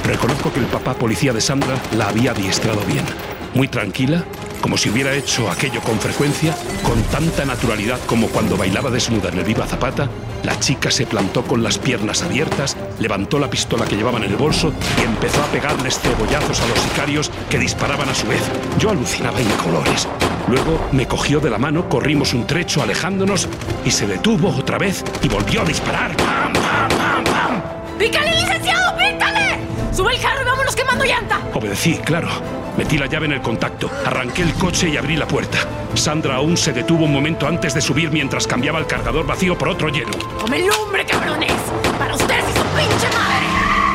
Reconozco 0.06 0.52
que 0.52 0.60
el 0.60 0.66
papá 0.66 0.94
policía 0.96 1.32
de 1.32 1.40
Sandra 1.40 1.78
la 1.98 2.10
había 2.10 2.32
adiestrado 2.32 2.82
bien. 2.82 3.06
Muy 3.54 3.70
tranquila, 3.70 4.26
como 4.66 4.78
si 4.78 4.90
hubiera 4.90 5.14
hecho 5.14 5.48
aquello 5.52 5.80
con 5.82 6.00
frecuencia, 6.00 6.56
con 6.82 7.00
tanta 7.04 7.46
naturalidad 7.46 8.00
como 8.08 8.30
cuando 8.30 8.58
bailaba 8.58 8.90
desnuda 8.90 9.30
en 9.30 9.38
el 9.38 9.46
Viva 9.46 9.68
Zapata, 9.68 10.10
la 10.42 10.60
chica 10.60 10.90
se 10.90 11.06
plantó 11.06 11.44
con 11.44 11.62
las 11.62 11.78
piernas 11.78 12.24
abiertas, 12.24 12.76
levantó 13.00 13.38
la 13.38 13.48
pistola 13.48 13.86
que 13.86 13.96
llevaba 13.96 14.18
en 14.18 14.24
el 14.24 14.36
bolso 14.36 14.74
y 15.00 15.06
empezó 15.06 15.44
a 15.44 15.46
pegarles 15.50 16.00
cebollazos 16.00 16.62
a 16.62 16.68
los 16.68 16.80
sicarios 16.80 17.30
que 17.48 17.60
disparaban 17.60 18.10
a 18.10 18.16
su 18.16 18.26
vez. 18.26 18.42
Yo 18.80 18.90
alucinaba 18.90 19.40
en 19.40 19.50
colores. 19.52 20.08
Luego 20.48 20.84
me 20.92 21.08
cogió 21.08 21.40
de 21.40 21.52
la 21.52 21.60
mano, 21.60 21.88
corrimos 21.88 22.34
un 22.34 22.48
trecho 22.48 22.82
alejándonos 22.82 23.48
y 23.86 23.92
se 23.92 24.08
detuvo 24.08 24.50
otra 24.50 24.80
vez 24.80 25.04
y 25.22 25.28
volvió 25.28 25.62
a 25.62 25.66
disparar. 25.66 26.18
¡Pam, 26.18 26.54
pam, 26.54 26.90
pam, 26.90 27.24
pam! 27.24 27.62
¡Pícale, 28.00 28.32
licenciado! 28.32 28.98
¡Pícale! 28.98 29.60
¡Sube 29.94 30.16
el 30.16 30.20
carro 30.20 30.42
y 30.42 30.46
vámonos 30.46 30.76
quemando 30.76 31.06
llanta! 31.06 31.40
Obedecí, 31.54 32.00
claro. 32.04 32.65
Metí 32.78 32.98
la 32.98 33.06
llave 33.06 33.26
en 33.26 33.34
el 33.34 33.42
contacto, 33.42 33.90
arranqué 34.06 34.42
el 34.42 34.54
coche 34.54 34.90
y 34.90 34.98
abrí 34.98 35.16
la 35.16 35.28
puerta. 35.28 35.58
Sandra 35.94 36.36
aún 36.36 36.58
se 36.58 36.74
detuvo 36.74 37.06
un 37.06 37.14
momento 37.14 37.48
antes 37.48 37.74
de 37.74 37.82
subir 37.82 38.12
mientras 38.12 38.48
cambiaba 38.48 38.80
el 38.80 38.86
cargador 38.86 39.26
vacío 39.26 39.58
por 39.58 39.70
otro 39.70 39.90
lleno. 39.90 40.12
¡Come 40.42 40.60
lumbre, 40.60 41.06
cabrones! 41.06 41.54
¡Para 41.98 42.16
ustedes 42.16 42.44
y 42.44 42.58
su 42.58 42.66
pinche 42.76 43.08
madre! 43.18 43.46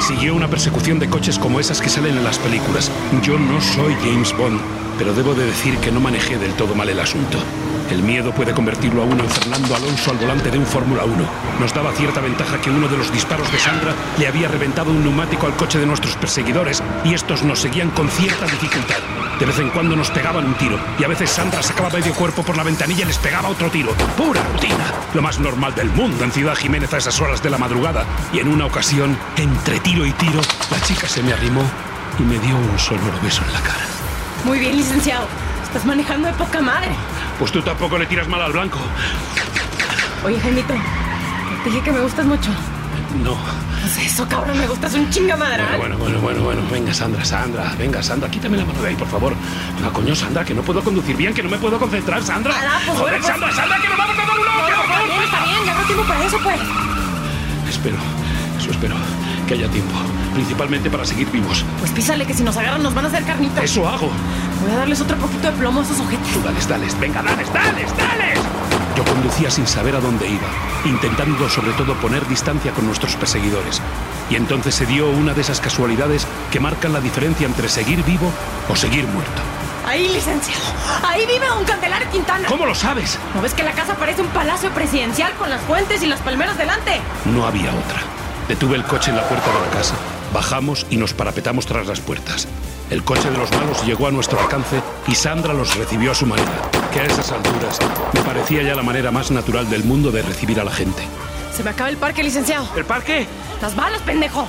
Siguió 0.01 0.35
una 0.35 0.49
persecución 0.49 0.99
de 0.99 1.09
coches 1.09 1.39
como 1.39 1.61
esas 1.61 1.81
que 1.81 1.91
salen 1.91 2.17
en 2.17 2.25
las 2.25 2.39
películas. 2.39 2.91
Yo 3.23 3.39
no 3.39 3.61
soy 3.61 3.95
James 4.03 4.35
Bond, 4.37 4.61
pero 4.99 5.13
debo 5.13 5.35
de 5.35 5.45
decir 5.45 5.77
que 5.79 5.93
no 5.93 6.01
manejé 6.01 6.39
del 6.39 6.55
todo 6.55 6.75
mal 6.75 6.89
el 6.89 7.01
asunto. 7.01 7.39
El 7.91 8.05
miedo 8.05 8.33
puede 8.33 8.53
convertirlo 8.53 9.03
a 9.03 9.05
uno 9.05 9.25
en 9.25 9.29
Fernando 9.29 9.75
Alonso 9.75 10.13
al 10.13 10.19
volante 10.19 10.49
de 10.49 10.59
un 10.59 10.65
Fórmula 10.65 11.05
1. 11.05 11.15
Nos 11.59 11.75
daba 11.75 11.93
cierta 11.93 12.21
ventaja 12.21 12.61
que 12.61 12.71
uno 12.71 12.87
de 12.87 12.97
los 12.97 13.13
disparos 13.13 13.51
de 13.51 13.59
Sandra 13.59 13.93
le 14.17 14.29
había 14.29 14.47
reventado 14.47 14.93
un 14.93 15.03
neumático 15.03 15.47
al 15.47 15.57
coche 15.57 15.81
de 15.81 15.87
nuestros 15.87 16.15
perseguidores 16.15 16.85
y 17.05 17.15
estos 17.15 17.43
nos 17.43 17.59
seguían 17.59 17.91
con 17.91 18.09
cierta 18.09 18.47
dificultad. 18.47 18.99
De 19.41 19.47
vez 19.47 19.59
en 19.59 19.71
cuando 19.71 19.97
nos 19.97 20.09
pegaban 20.11 20.47
un 20.47 20.55
tiro 20.55 20.79
y 21.01 21.05
a 21.05 21.09
veces 21.09 21.31
Sandra 21.31 21.65
sacaba 21.65 21.91
medio 21.91 22.15
cuerpo 22.15 22.45
por 22.45 22.57
la 22.57 22.63
ventanilla 22.63 23.03
y 23.03 23.09
les 23.09 23.19
pegaba 23.19 23.49
otro 23.49 23.69
tiro. 23.71 23.93
Pura 24.17 24.43
rutina. 24.53 24.93
Lo 25.13 25.23
más 25.23 25.41
normal 25.41 25.75
del 25.75 25.91
mundo 25.91 26.23
en 26.23 26.31
Ciudad 26.31 26.55
Jiménez 26.55 26.95
a 26.95 26.99
esas 26.99 27.21
horas 27.21 27.43
de 27.43 27.51
la 27.51 27.59
madrugada. 27.59 28.05
Y 28.33 28.39
en 28.39 28.47
una 28.47 28.67
ocasión, 28.67 29.19
entre 29.37 29.81
tiro 29.81 30.07
y 30.07 30.13
tiro, 30.13 30.41
la 30.71 30.81
chica 30.83 31.09
se 31.09 31.25
me 31.25 31.33
arrimó 31.33 31.63
y 32.21 32.23
me 32.23 32.39
dio 32.39 32.57
un 32.57 32.79
sonoro 32.79 33.21
beso 33.21 33.43
en 33.45 33.53
la 33.53 33.61
cara. 33.61 33.85
Muy 34.45 34.61
bien, 34.61 34.77
licenciado. 34.77 35.27
Estás 35.71 35.85
manejando 35.87 36.27
de 36.29 36.35
poca 36.35 36.61
madre. 36.61 36.91
Pues 37.39 37.53
tú 37.53 37.63
tampoco 37.63 37.97
le 37.97 38.07
tiras 38.07 38.27
mal 38.27 38.43
al 38.43 38.53
blanco. 38.53 38.79
Oye, 40.25 40.39
Jaimito, 40.41 40.75
te 41.63 41.71
dije 41.71 41.83
que 41.83 41.93
me 41.93 42.01
gustas 42.01 42.27
mucho. 42.27 42.51
No. 43.23 43.37
Pues 43.81 43.97
eso, 43.99 44.27
cabrón, 44.29 44.59
me 44.59 44.67
gustas 44.67 44.95
un 44.95 45.09
chingamadral. 45.11 45.77
Bueno, 45.79 45.97
bueno, 45.97 46.19
bueno, 46.21 46.41
bueno, 46.43 46.61
bueno. 46.63 46.71
Venga, 46.73 46.93
Sandra, 46.93 47.25
Sandra. 47.25 47.73
Venga, 47.79 48.03
Sandra, 48.03 48.29
quítame 48.29 48.57
la 48.57 48.65
mano 48.65 48.83
de 48.83 48.89
ahí, 48.89 48.97
por 48.97 49.09
favor. 49.09 49.33
No, 49.81 49.93
coño, 49.93 50.15
Sandra, 50.15 50.45
que 50.45 50.55
no 50.55 50.63
puedo 50.63 50.83
conducir 50.83 51.17
bien, 51.17 51.33
que 51.33 51.43
no 51.43 51.49
me 51.49 51.57
puedo 51.59 51.79
concentrar, 51.79 52.23
Sandra. 52.23 52.53
Pues, 52.87 52.99
Joder, 52.99 53.15
pues- 53.17 53.27
Sandra, 53.27 53.53
Sandra, 53.55 53.79
que 53.81 53.89
nos 53.89 53.97
vamos 53.99 54.19
a 54.19 54.27
dar 54.27 54.39
un 54.39 54.45
No, 54.45 54.69
está 54.69 54.83
favor. 54.83 55.07
bien, 55.09 55.23
está 55.23 55.45
bien, 55.45 55.65
ya 55.67 55.75
no 55.75 55.87
tengo 55.87 56.03
para 56.03 56.25
eso, 56.25 56.39
pues. 56.43 56.61
Espero, 57.69 57.97
eso 58.59 58.71
espero, 58.73 58.95
que 59.51 59.55
haya 59.55 59.69
tiempo. 59.69 59.97
Principalmente 60.33 60.89
para 60.89 61.05
seguir 61.05 61.29
vivos. 61.29 61.65
Pues 61.81 61.91
písale 61.91 62.25
que 62.25 62.35
si 62.35 62.45
nos 62.45 62.57
agarran 62.57 62.85
nos 62.85 62.95
van 62.95 63.07
a 63.07 63.09
hacer 63.09 63.25
carnitas. 63.25 63.65
Eso 63.65 63.89
hago. 63.89 64.09
Voy 64.63 64.71
a 64.71 64.77
darles 64.77 65.01
otro 65.01 65.17
poquito 65.17 65.51
de 65.51 65.59
plomo 65.59 65.81
a 65.81 65.83
esos 65.83 65.99
ojetes. 65.99 66.33
Tú 66.33 66.41
dales, 66.41 66.69
dales, 66.69 67.01
venga, 67.01 67.21
dales, 67.21 67.53
dales, 67.53 67.97
dales. 67.97 68.39
Yo 68.97 69.05
conducía 69.05 69.51
sin 69.51 69.67
saber 69.67 69.97
a 69.97 70.01
dónde 70.01 70.29
iba, 70.29 70.47
intentando 70.85 71.49
sobre 71.49 71.73
todo 71.73 71.95
poner 71.95 72.27
distancia 72.29 72.71
con 72.71 72.87
nuestros 72.87 73.17
perseguidores. 73.17 73.83
Y 74.31 74.37
entonces 74.37 74.73
se 74.73 74.87
dio 74.87 75.11
una 75.11 75.35
de 75.35 75.41
esas 75.41 75.61
casualidades 75.61 76.29
que 76.53 76.61
marcan 76.61 76.93
la 76.93 77.01
diferencia 77.01 77.47
entre 77.47 77.69
seguir 77.69 78.05
vivo 78.05 78.31
o 78.69 78.77
seguir 78.77 79.09
muerto. 79.09 79.43
Ahí, 79.85 80.09
licenciado. 80.11 80.63
Ahí 81.03 81.27
vive 81.27 81.49
don 81.49 81.65
Candelario 81.65 82.09
Quintana. 82.11 82.47
¿Cómo 82.47 82.67
lo 82.67 82.75
sabes? 82.77 83.19
¿No 83.35 83.43
ves 83.43 83.55
que 83.55 83.65
la 83.65 83.73
casa 83.73 83.97
parece 83.97 84.23
un 84.23 84.29
palacio 84.29 84.71
presidencial 84.71 85.33
con 85.33 85.51
las 85.51 85.61
fuentes 85.63 86.01
y 86.05 86.07
las 86.07 86.21
palmeras 86.21 86.57
delante? 86.57 87.01
No 87.25 87.45
había 87.45 87.71
otra. 87.71 88.10
Detuve 88.51 88.75
el 88.75 88.83
coche 88.83 89.13
en 89.13 89.17
la 89.17 89.23
puerta 89.29 89.47
de 89.47 89.61
la 89.61 89.71
casa. 89.71 89.95
Bajamos 90.35 90.85
y 90.91 90.97
nos 90.97 91.15
parapetamos 91.15 91.67
tras 91.67 91.87
las 91.87 92.01
puertas. 92.01 92.49
El 92.91 93.05
coche 93.05 93.31
de 93.31 93.39
los 93.39 93.49
malos 93.53 93.87
llegó 93.87 94.09
a 94.09 94.11
nuestro 94.11 94.41
alcance 94.41 94.83
y 95.07 95.15
Sandra 95.15 95.55
los 95.55 95.77
recibió 95.77 96.11
a 96.11 96.17
su 96.17 96.27
manera, 96.27 96.51
que 96.93 96.99
a 96.99 97.05
esas 97.05 97.31
alturas 97.31 97.79
me 98.13 98.21
parecía 98.23 98.65
ya 98.65 98.75
la 98.75 98.83
manera 98.83 99.13
más 99.13 99.31
natural 99.31 99.71
del 99.71 99.85
mundo 99.85 100.11
de 100.11 100.23
recibir 100.23 100.59
a 100.59 100.65
la 100.65 100.73
gente. 100.73 101.01
Se 101.57 101.63
me 101.63 101.71
acaba 101.71 101.91
el 101.91 101.97
parque, 101.97 102.25
licenciado. 102.25 102.69
¿El 102.75 102.85
parque? 102.85 103.29
Las 103.63 103.77
balas, 103.77 104.03
pendejo. 104.03 104.49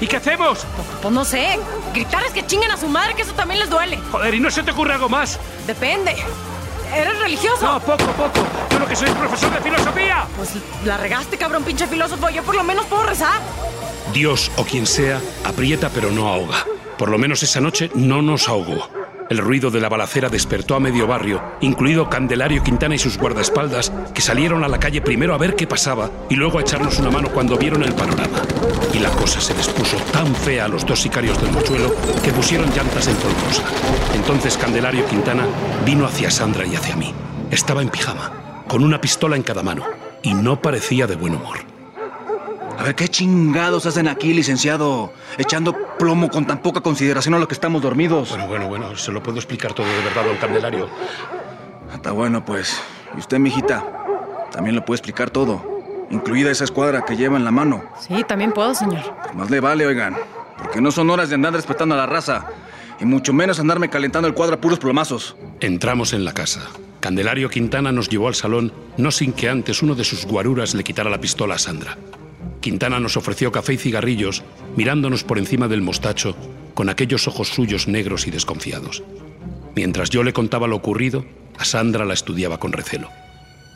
¿Y 0.00 0.06
qué 0.06 0.18
hacemos? 0.18 0.64
Pues 1.02 1.12
no 1.12 1.24
sé. 1.24 1.58
Gritarles 1.92 2.30
que 2.30 2.46
chinguen 2.46 2.70
a 2.70 2.76
su 2.76 2.86
madre, 2.86 3.16
que 3.16 3.22
eso 3.22 3.32
también 3.32 3.58
les 3.58 3.70
duele. 3.70 3.98
Joder, 4.12 4.32
¿y 4.32 4.38
no 4.38 4.52
se 4.52 4.62
te 4.62 4.70
ocurre 4.70 4.92
algo 4.92 5.08
más? 5.08 5.40
Depende. 5.66 6.14
¿Eres 6.94 7.18
religioso? 7.18 7.64
No, 7.64 7.80
poco, 7.80 8.04
poco. 8.12 8.46
Yo 8.70 8.78
lo 8.78 8.86
que 8.86 8.96
soy 8.96 9.08
es 9.08 9.14
profesor 9.14 9.52
de 9.52 9.60
filosofía. 9.60 10.26
Pues 10.36 10.50
la 10.84 10.96
regaste, 10.96 11.36
cabrón, 11.36 11.64
pinche 11.64 11.86
filósofo. 11.86 12.30
Yo 12.30 12.42
por 12.42 12.54
lo 12.54 12.62
menos 12.62 12.86
puedo 12.86 13.02
rezar. 13.04 13.40
Dios 14.12 14.50
o 14.56 14.64
quien 14.64 14.86
sea, 14.86 15.20
aprieta 15.44 15.90
pero 15.90 16.10
no 16.10 16.28
ahoga. 16.28 16.64
Por 16.98 17.08
lo 17.08 17.18
menos 17.18 17.42
esa 17.42 17.60
noche 17.60 17.90
no 17.94 18.22
nos 18.22 18.48
ahogó. 18.48 18.88
El 19.34 19.38
ruido 19.38 19.72
de 19.72 19.80
la 19.80 19.88
balacera 19.88 20.28
despertó 20.28 20.76
a 20.76 20.80
medio 20.80 21.08
barrio, 21.08 21.42
incluido 21.60 22.08
Candelario 22.08 22.62
Quintana 22.62 22.94
y 22.94 23.00
sus 23.00 23.18
guardaespaldas, 23.18 23.90
que 24.14 24.20
salieron 24.20 24.62
a 24.62 24.68
la 24.68 24.78
calle 24.78 25.00
primero 25.00 25.34
a 25.34 25.38
ver 25.38 25.56
qué 25.56 25.66
pasaba 25.66 26.08
y 26.30 26.36
luego 26.36 26.58
a 26.58 26.60
echarnos 26.60 27.00
una 27.00 27.10
mano 27.10 27.30
cuando 27.30 27.58
vieron 27.58 27.82
el 27.82 27.92
panorama. 27.94 28.42
Y 28.92 29.00
la 29.00 29.10
cosa 29.10 29.40
se 29.40 29.52
les 29.54 29.66
puso 29.66 29.96
tan 30.12 30.32
fea 30.36 30.66
a 30.66 30.68
los 30.68 30.86
dos 30.86 31.00
sicarios 31.00 31.42
del 31.42 31.50
mochuelo 31.50 31.92
que 32.22 32.30
pusieron 32.30 32.70
llantas 32.70 33.08
en 33.08 33.16
polvosa. 33.16 33.64
Entonces 34.14 34.56
Candelario 34.56 35.04
Quintana 35.06 35.46
vino 35.84 36.06
hacia 36.06 36.30
Sandra 36.30 36.64
y 36.64 36.76
hacia 36.76 36.94
mí. 36.94 37.12
Estaba 37.50 37.82
en 37.82 37.88
pijama, 37.88 38.62
con 38.68 38.84
una 38.84 39.00
pistola 39.00 39.34
en 39.34 39.42
cada 39.42 39.64
mano, 39.64 39.82
y 40.22 40.32
no 40.32 40.62
parecía 40.62 41.08
de 41.08 41.16
buen 41.16 41.34
humor. 41.34 41.73
A 42.78 42.82
ver, 42.82 42.94
¿qué 42.94 43.08
chingados 43.08 43.86
hacen 43.86 44.08
aquí, 44.08 44.34
licenciado? 44.34 45.12
Echando 45.38 45.74
plomo 45.98 46.28
con 46.28 46.46
tan 46.46 46.60
poca 46.60 46.80
consideración 46.80 47.34
a 47.34 47.38
lo 47.38 47.46
que 47.46 47.54
estamos 47.54 47.80
dormidos. 47.82 48.30
Bueno, 48.30 48.48
bueno, 48.48 48.68
bueno, 48.68 48.96
se 48.96 49.12
lo 49.12 49.22
puedo 49.22 49.38
explicar 49.38 49.72
todo 49.72 49.86
de 49.86 50.04
verdad, 50.04 50.24
don 50.24 50.36
Candelario. 50.36 50.88
Está 51.94 52.10
bueno, 52.10 52.44
pues. 52.44 52.80
Y 53.16 53.20
usted, 53.20 53.38
mijita, 53.38 53.84
también 54.50 54.74
lo 54.74 54.84
puede 54.84 54.96
explicar 54.96 55.30
todo. 55.30 55.62
Incluida 56.10 56.50
esa 56.50 56.64
escuadra 56.64 57.04
que 57.04 57.16
lleva 57.16 57.36
en 57.36 57.44
la 57.44 57.50
mano. 57.50 57.84
Sí, 58.00 58.24
también 58.26 58.52
puedo, 58.52 58.74
señor. 58.74 59.02
Pues 59.22 59.34
más 59.34 59.50
le 59.50 59.60
vale, 59.60 59.86
oigan. 59.86 60.16
Porque 60.58 60.80
no 60.80 60.90
son 60.90 61.10
horas 61.10 61.28
de 61.28 61.36
andar 61.36 61.52
respetando 61.52 61.94
a 61.94 61.98
la 61.98 62.06
raza. 62.06 62.46
Y 63.00 63.04
mucho 63.04 63.32
menos 63.32 63.58
andarme 63.60 63.88
calentando 63.88 64.28
el 64.28 64.34
cuadro 64.34 64.56
a 64.56 64.60
puros 64.60 64.78
plomazos. 64.78 65.36
Entramos 65.60 66.12
en 66.12 66.24
la 66.24 66.32
casa. 66.32 66.60
Candelario 67.00 67.48
Quintana 67.48 67.92
nos 67.92 68.08
llevó 68.08 68.28
al 68.28 68.34
salón, 68.34 68.72
no 68.96 69.10
sin 69.10 69.32
que 69.32 69.48
antes 69.48 69.82
uno 69.82 69.94
de 69.94 70.04
sus 70.04 70.26
guaruras 70.26 70.74
le 70.74 70.84
quitara 70.84 71.10
la 71.10 71.20
pistola 71.20 71.56
a 71.56 71.58
Sandra. 71.58 71.96
Quintana 72.64 72.98
nos 72.98 73.18
ofreció 73.18 73.52
café 73.52 73.74
y 73.74 73.76
cigarrillos, 73.76 74.42
mirándonos 74.74 75.22
por 75.22 75.36
encima 75.36 75.68
del 75.68 75.82
mostacho, 75.82 76.34
con 76.72 76.88
aquellos 76.88 77.28
ojos 77.28 77.48
suyos 77.48 77.88
negros 77.88 78.26
y 78.26 78.30
desconfiados. 78.30 79.02
Mientras 79.76 80.08
yo 80.08 80.22
le 80.22 80.32
contaba 80.32 80.66
lo 80.66 80.76
ocurrido, 80.76 81.26
a 81.58 81.66
Sandra 81.66 82.06
la 82.06 82.14
estudiaba 82.14 82.56
con 82.56 82.72
recelo. 82.72 83.10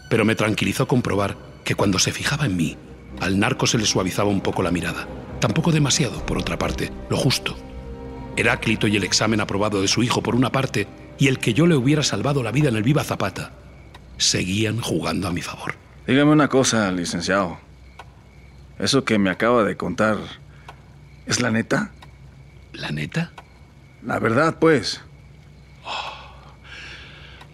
Pero 0.08 0.24
me 0.24 0.34
tranquilizó 0.36 0.88
comprobar 0.88 1.36
que 1.64 1.74
cuando 1.74 1.98
se 1.98 2.12
fijaba 2.12 2.46
en 2.46 2.56
mí, 2.56 2.78
al 3.20 3.38
narco 3.38 3.66
se 3.66 3.76
le 3.76 3.84
suavizaba 3.84 4.30
un 4.30 4.40
poco 4.40 4.62
la 4.62 4.70
mirada. 4.70 5.06
Tampoco 5.38 5.70
demasiado, 5.70 6.24
por 6.24 6.38
otra 6.38 6.58
parte, 6.58 6.90
lo 7.10 7.18
justo. 7.18 7.58
Heráclito 8.38 8.86
y 8.86 8.96
el 8.96 9.04
examen 9.04 9.42
aprobado 9.42 9.82
de 9.82 9.88
su 9.88 10.02
hijo 10.02 10.22
por 10.22 10.34
una 10.34 10.50
parte 10.50 10.86
y 11.18 11.28
el 11.28 11.40
que 11.40 11.52
yo 11.52 11.66
le 11.66 11.76
hubiera 11.76 12.02
salvado 12.02 12.42
la 12.42 12.52
vida 12.52 12.70
en 12.70 12.76
el 12.76 12.84
Viva 12.84 13.04
Zapata 13.04 13.52
seguían 14.16 14.80
jugando 14.80 15.28
a 15.28 15.32
mi 15.32 15.42
favor. 15.42 15.74
Dígame 16.06 16.32
una 16.32 16.48
cosa, 16.48 16.90
licenciado. 16.90 17.67
Eso 18.78 19.04
que 19.04 19.18
me 19.18 19.30
acaba 19.30 19.64
de 19.64 19.76
contar, 19.76 20.18
¿es 21.26 21.40
la 21.40 21.50
neta? 21.50 21.90
¿La 22.72 22.90
neta? 22.90 23.32
La 24.04 24.18
verdad, 24.18 24.58
pues. 24.60 25.02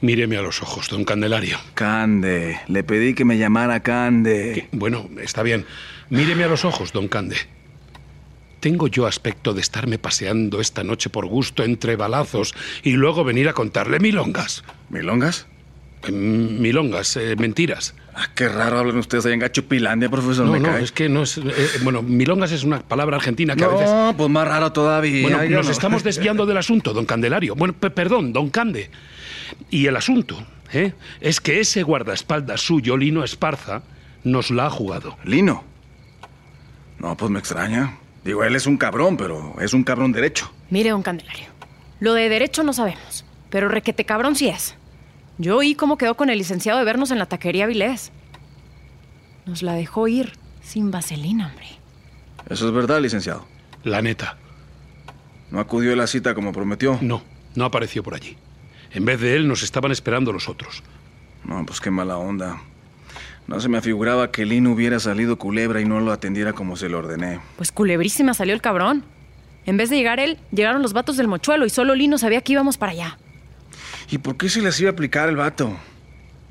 Míreme 0.02 0.36
a 0.36 0.42
los 0.42 0.60
ojos, 0.60 0.88
don 0.90 1.04
Candelario. 1.04 1.58
Cande. 1.72 2.60
Le 2.68 2.84
pedí 2.84 3.14
que 3.14 3.24
me 3.24 3.38
llamara 3.38 3.80
Cande. 3.80 4.68
Bueno, 4.72 5.08
está 5.22 5.42
bien. 5.42 5.64
Míreme 6.10 6.44
a 6.44 6.48
los 6.48 6.66
ojos, 6.66 6.92
don 6.92 7.08
Cande. 7.08 7.36
¿Tengo 8.60 8.86
yo 8.88 9.06
aspecto 9.06 9.54
de 9.54 9.62
estarme 9.62 9.98
paseando 9.98 10.60
esta 10.60 10.84
noche 10.84 11.08
por 11.08 11.26
gusto 11.26 11.64
entre 11.64 11.96
balazos 11.96 12.54
y 12.82 12.92
luego 12.92 13.24
venir 13.24 13.48
a 13.48 13.54
contarle 13.54 13.98
milongas? 13.98 14.62
¿Milongas? 14.90 15.46
Eh, 16.06 16.12
milongas, 16.12 17.16
eh, 17.16 17.36
mentiras. 17.36 17.94
Ah, 18.16 18.28
qué 18.34 18.48
raro 18.48 18.78
hablan 18.78 18.96
ustedes 18.98 19.26
ahí 19.26 19.32
en 19.32 19.40
Gachupilandia, 19.40 20.08
profesor. 20.08 20.46
No, 20.46 20.52
me 20.52 20.60
no, 20.60 20.68
cae. 20.68 20.84
es 20.84 20.92
que 20.92 21.08
no 21.08 21.22
es... 21.24 21.36
eh, 21.38 21.42
bueno, 21.82 22.00
milongas 22.00 22.52
es 22.52 22.62
una 22.62 22.78
palabra 22.80 23.16
argentina 23.16 23.56
que 23.56 23.64
a 23.64 23.68
veces... 23.68 23.90
No, 23.90 24.14
pues 24.16 24.30
más 24.30 24.46
raro 24.46 24.70
todavía. 24.72 25.22
Bueno, 25.22 25.42
nos 25.56 25.66
no. 25.66 25.72
estamos 25.72 26.04
desviando 26.04 26.46
del 26.46 26.56
asunto, 26.56 26.92
don 26.92 27.06
Candelario. 27.06 27.56
Bueno, 27.56 27.74
pe- 27.74 27.90
perdón, 27.90 28.32
don 28.32 28.50
Cande. 28.50 28.88
Y 29.68 29.86
el 29.86 29.96
asunto 29.96 30.38
¿eh? 30.72 30.92
es 31.20 31.40
que 31.40 31.58
ese 31.58 31.82
guardaespaldas 31.82 32.60
suyo, 32.60 32.96
Lino 32.96 33.24
Esparza, 33.24 33.82
nos 34.22 34.50
la 34.52 34.66
ha 34.66 34.70
jugado. 34.70 35.16
¿Lino? 35.24 35.64
No, 37.00 37.16
pues 37.16 37.30
me 37.32 37.38
extraña. 37.40 37.98
Digo, 38.24 38.44
él 38.44 38.54
es 38.56 38.66
un 38.66 38.76
cabrón, 38.76 39.16
pero 39.16 39.54
es 39.60 39.74
un 39.74 39.82
cabrón 39.84 40.12
derecho. 40.12 40.50
Mire, 40.70 40.90
don 40.90 41.02
Candelario. 41.02 41.46
Lo 42.00 42.14
de 42.14 42.28
derecho 42.28 42.62
no 42.62 42.72
sabemos. 42.72 43.24
Pero 43.50 43.68
requete 43.68 44.04
cabrón 44.04 44.34
sí 44.36 44.48
es. 44.48 44.76
Yo 45.38 45.56
oí 45.56 45.74
cómo 45.74 45.98
quedó 45.98 46.16
con 46.16 46.30
el 46.30 46.38
licenciado 46.38 46.78
de 46.78 46.84
vernos 46.84 47.10
en 47.10 47.18
la 47.18 47.26
taquería 47.26 47.66
Vilés. 47.66 48.12
Nos 49.46 49.62
la 49.62 49.74
dejó 49.74 50.08
ir 50.08 50.32
sin 50.62 50.90
vaselina, 50.90 51.48
hombre. 51.48 51.66
Eso 52.48 52.66
es 52.66 52.72
verdad, 52.74 53.00
licenciado. 53.00 53.46
La 53.82 54.00
neta. 54.00 54.36
¿No 55.50 55.60
acudió 55.60 55.92
a 55.92 55.96
la 55.96 56.06
cita 56.06 56.34
como 56.34 56.52
prometió? 56.52 56.98
No, 57.00 57.22
no 57.54 57.64
apareció 57.64 58.02
por 58.02 58.14
allí. 58.14 58.36
En 58.92 59.04
vez 59.04 59.20
de 59.20 59.36
él 59.36 59.48
nos 59.48 59.62
estaban 59.62 59.92
esperando 59.92 60.32
los 60.32 60.48
otros. 60.48 60.82
No, 61.44 61.66
pues 61.66 61.80
qué 61.80 61.90
mala 61.90 62.16
onda. 62.16 62.62
No 63.46 63.60
se 63.60 63.68
me 63.68 63.76
afiguraba 63.76 64.30
que 64.30 64.46
Lino 64.46 64.72
hubiera 64.72 64.98
salido 65.00 65.36
culebra 65.36 65.80
y 65.80 65.84
no 65.84 66.00
lo 66.00 66.12
atendiera 66.12 66.54
como 66.54 66.76
se 66.76 66.88
lo 66.88 66.98
ordené. 66.98 67.40
Pues 67.56 67.72
culebrísima 67.72 68.32
salió 68.32 68.54
el 68.54 68.62
cabrón. 68.62 69.04
En 69.66 69.76
vez 69.76 69.90
de 69.90 69.96
llegar 69.96 70.20
él, 70.20 70.38
llegaron 70.50 70.80
los 70.80 70.92
vatos 70.92 71.16
del 71.16 71.28
mochuelo 71.28 71.66
y 71.66 71.70
solo 71.70 71.94
Lino 71.94 72.18
sabía 72.18 72.40
que 72.40 72.52
íbamos 72.52 72.78
para 72.78 72.92
allá. 72.92 73.18
¿Y 74.10 74.18
por 74.18 74.36
qué 74.36 74.48
se 74.48 74.60
les 74.60 74.78
iba 74.80 74.90
a 74.90 74.92
aplicar 74.92 75.28
el 75.28 75.36
vato? 75.36 75.76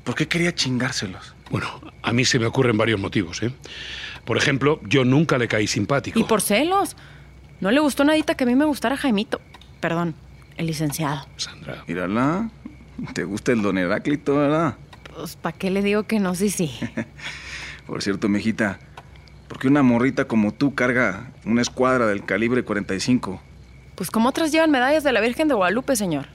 ¿Por 0.04 0.14
qué 0.14 0.28
quería 0.28 0.54
chingárselos? 0.54 1.34
Bueno, 1.50 1.68
a 2.02 2.12
mí 2.12 2.24
se 2.24 2.38
me 2.38 2.46
ocurren 2.46 2.76
varios 2.76 3.00
motivos, 3.00 3.42
¿eh? 3.42 3.52
Por 4.24 4.36
ejemplo, 4.36 4.80
yo 4.84 5.04
nunca 5.04 5.38
le 5.38 5.48
caí 5.48 5.66
simpático. 5.66 6.18
Y 6.18 6.24
por 6.24 6.40
celos. 6.40 6.96
No 7.60 7.70
le 7.70 7.80
gustó 7.80 8.04
nadita 8.04 8.34
que 8.34 8.44
a 8.44 8.46
mí 8.46 8.54
me 8.54 8.64
gustara 8.64 8.96
Jaimito. 8.96 9.40
Perdón, 9.80 10.14
el 10.56 10.66
licenciado. 10.66 11.26
Sandra. 11.36 11.84
Mírala. 11.86 12.50
¿Te 13.12 13.24
gusta 13.24 13.52
el 13.52 13.62
don 13.62 13.78
Heráclito, 13.78 14.36
verdad? 14.36 14.76
Pues, 15.14 15.36
¿para 15.36 15.56
qué 15.56 15.70
le 15.70 15.82
digo 15.82 16.04
que 16.04 16.20
no? 16.20 16.34
Sí, 16.34 16.50
sí. 16.50 16.70
Por 17.86 18.02
cierto, 18.02 18.28
mijita, 18.28 18.78
¿por 19.46 19.58
qué 19.58 19.68
una 19.68 19.82
morrita 19.82 20.26
como 20.26 20.54
tú 20.54 20.74
carga 20.74 21.32
una 21.44 21.60
escuadra 21.60 22.06
del 22.06 22.24
calibre 22.24 22.64
45? 22.64 23.42
Pues 23.94 24.10
como 24.10 24.30
otras 24.30 24.52
llevan 24.52 24.70
medallas 24.70 25.04
de 25.04 25.12
la 25.12 25.20
Virgen 25.20 25.48
de 25.48 25.54
Guadalupe, 25.54 25.94
señor. 25.94 26.26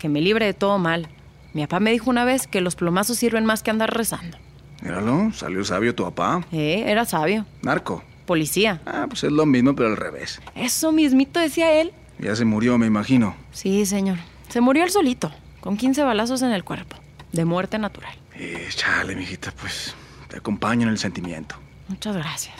Que 0.00 0.08
me 0.08 0.22
libre 0.22 0.46
de 0.46 0.54
todo 0.54 0.78
mal. 0.78 1.08
Mi 1.52 1.60
papá 1.62 1.78
me 1.78 1.92
dijo 1.92 2.08
una 2.08 2.24
vez 2.24 2.46
que 2.46 2.62
los 2.62 2.74
plomazos 2.74 3.18
sirven 3.18 3.44
más 3.44 3.62
que 3.62 3.70
andar 3.70 3.94
rezando. 3.94 4.38
Míralo, 4.80 5.30
salió 5.32 5.62
sabio 5.62 5.94
tu 5.94 6.04
papá. 6.04 6.42
Eh, 6.52 6.84
era 6.86 7.04
sabio. 7.04 7.44
Narco. 7.60 8.02
Policía. 8.24 8.80
Ah, 8.86 9.04
pues 9.08 9.24
es 9.24 9.30
lo 9.30 9.44
mismo, 9.44 9.76
pero 9.76 9.90
al 9.90 9.98
revés. 9.98 10.40
Eso 10.54 10.90
mismito 10.90 11.38
decía 11.38 11.80
él. 11.82 11.92
Ya 12.18 12.34
se 12.34 12.46
murió, 12.46 12.78
me 12.78 12.86
imagino. 12.86 13.36
Sí, 13.52 13.84
señor. 13.84 14.16
Se 14.48 14.62
murió 14.62 14.84
él 14.84 14.90
solito, 14.90 15.30
con 15.60 15.76
15 15.76 16.02
balazos 16.02 16.40
en 16.40 16.52
el 16.52 16.64
cuerpo. 16.64 16.96
De 17.32 17.44
muerte 17.44 17.78
natural. 17.78 18.14
Eh, 18.36 18.68
chale, 18.74 19.14
mijita, 19.14 19.52
pues 19.60 19.94
te 20.28 20.38
acompaño 20.38 20.84
en 20.84 20.88
el 20.88 20.98
sentimiento. 20.98 21.56
Muchas 21.88 22.16
gracias. 22.16 22.56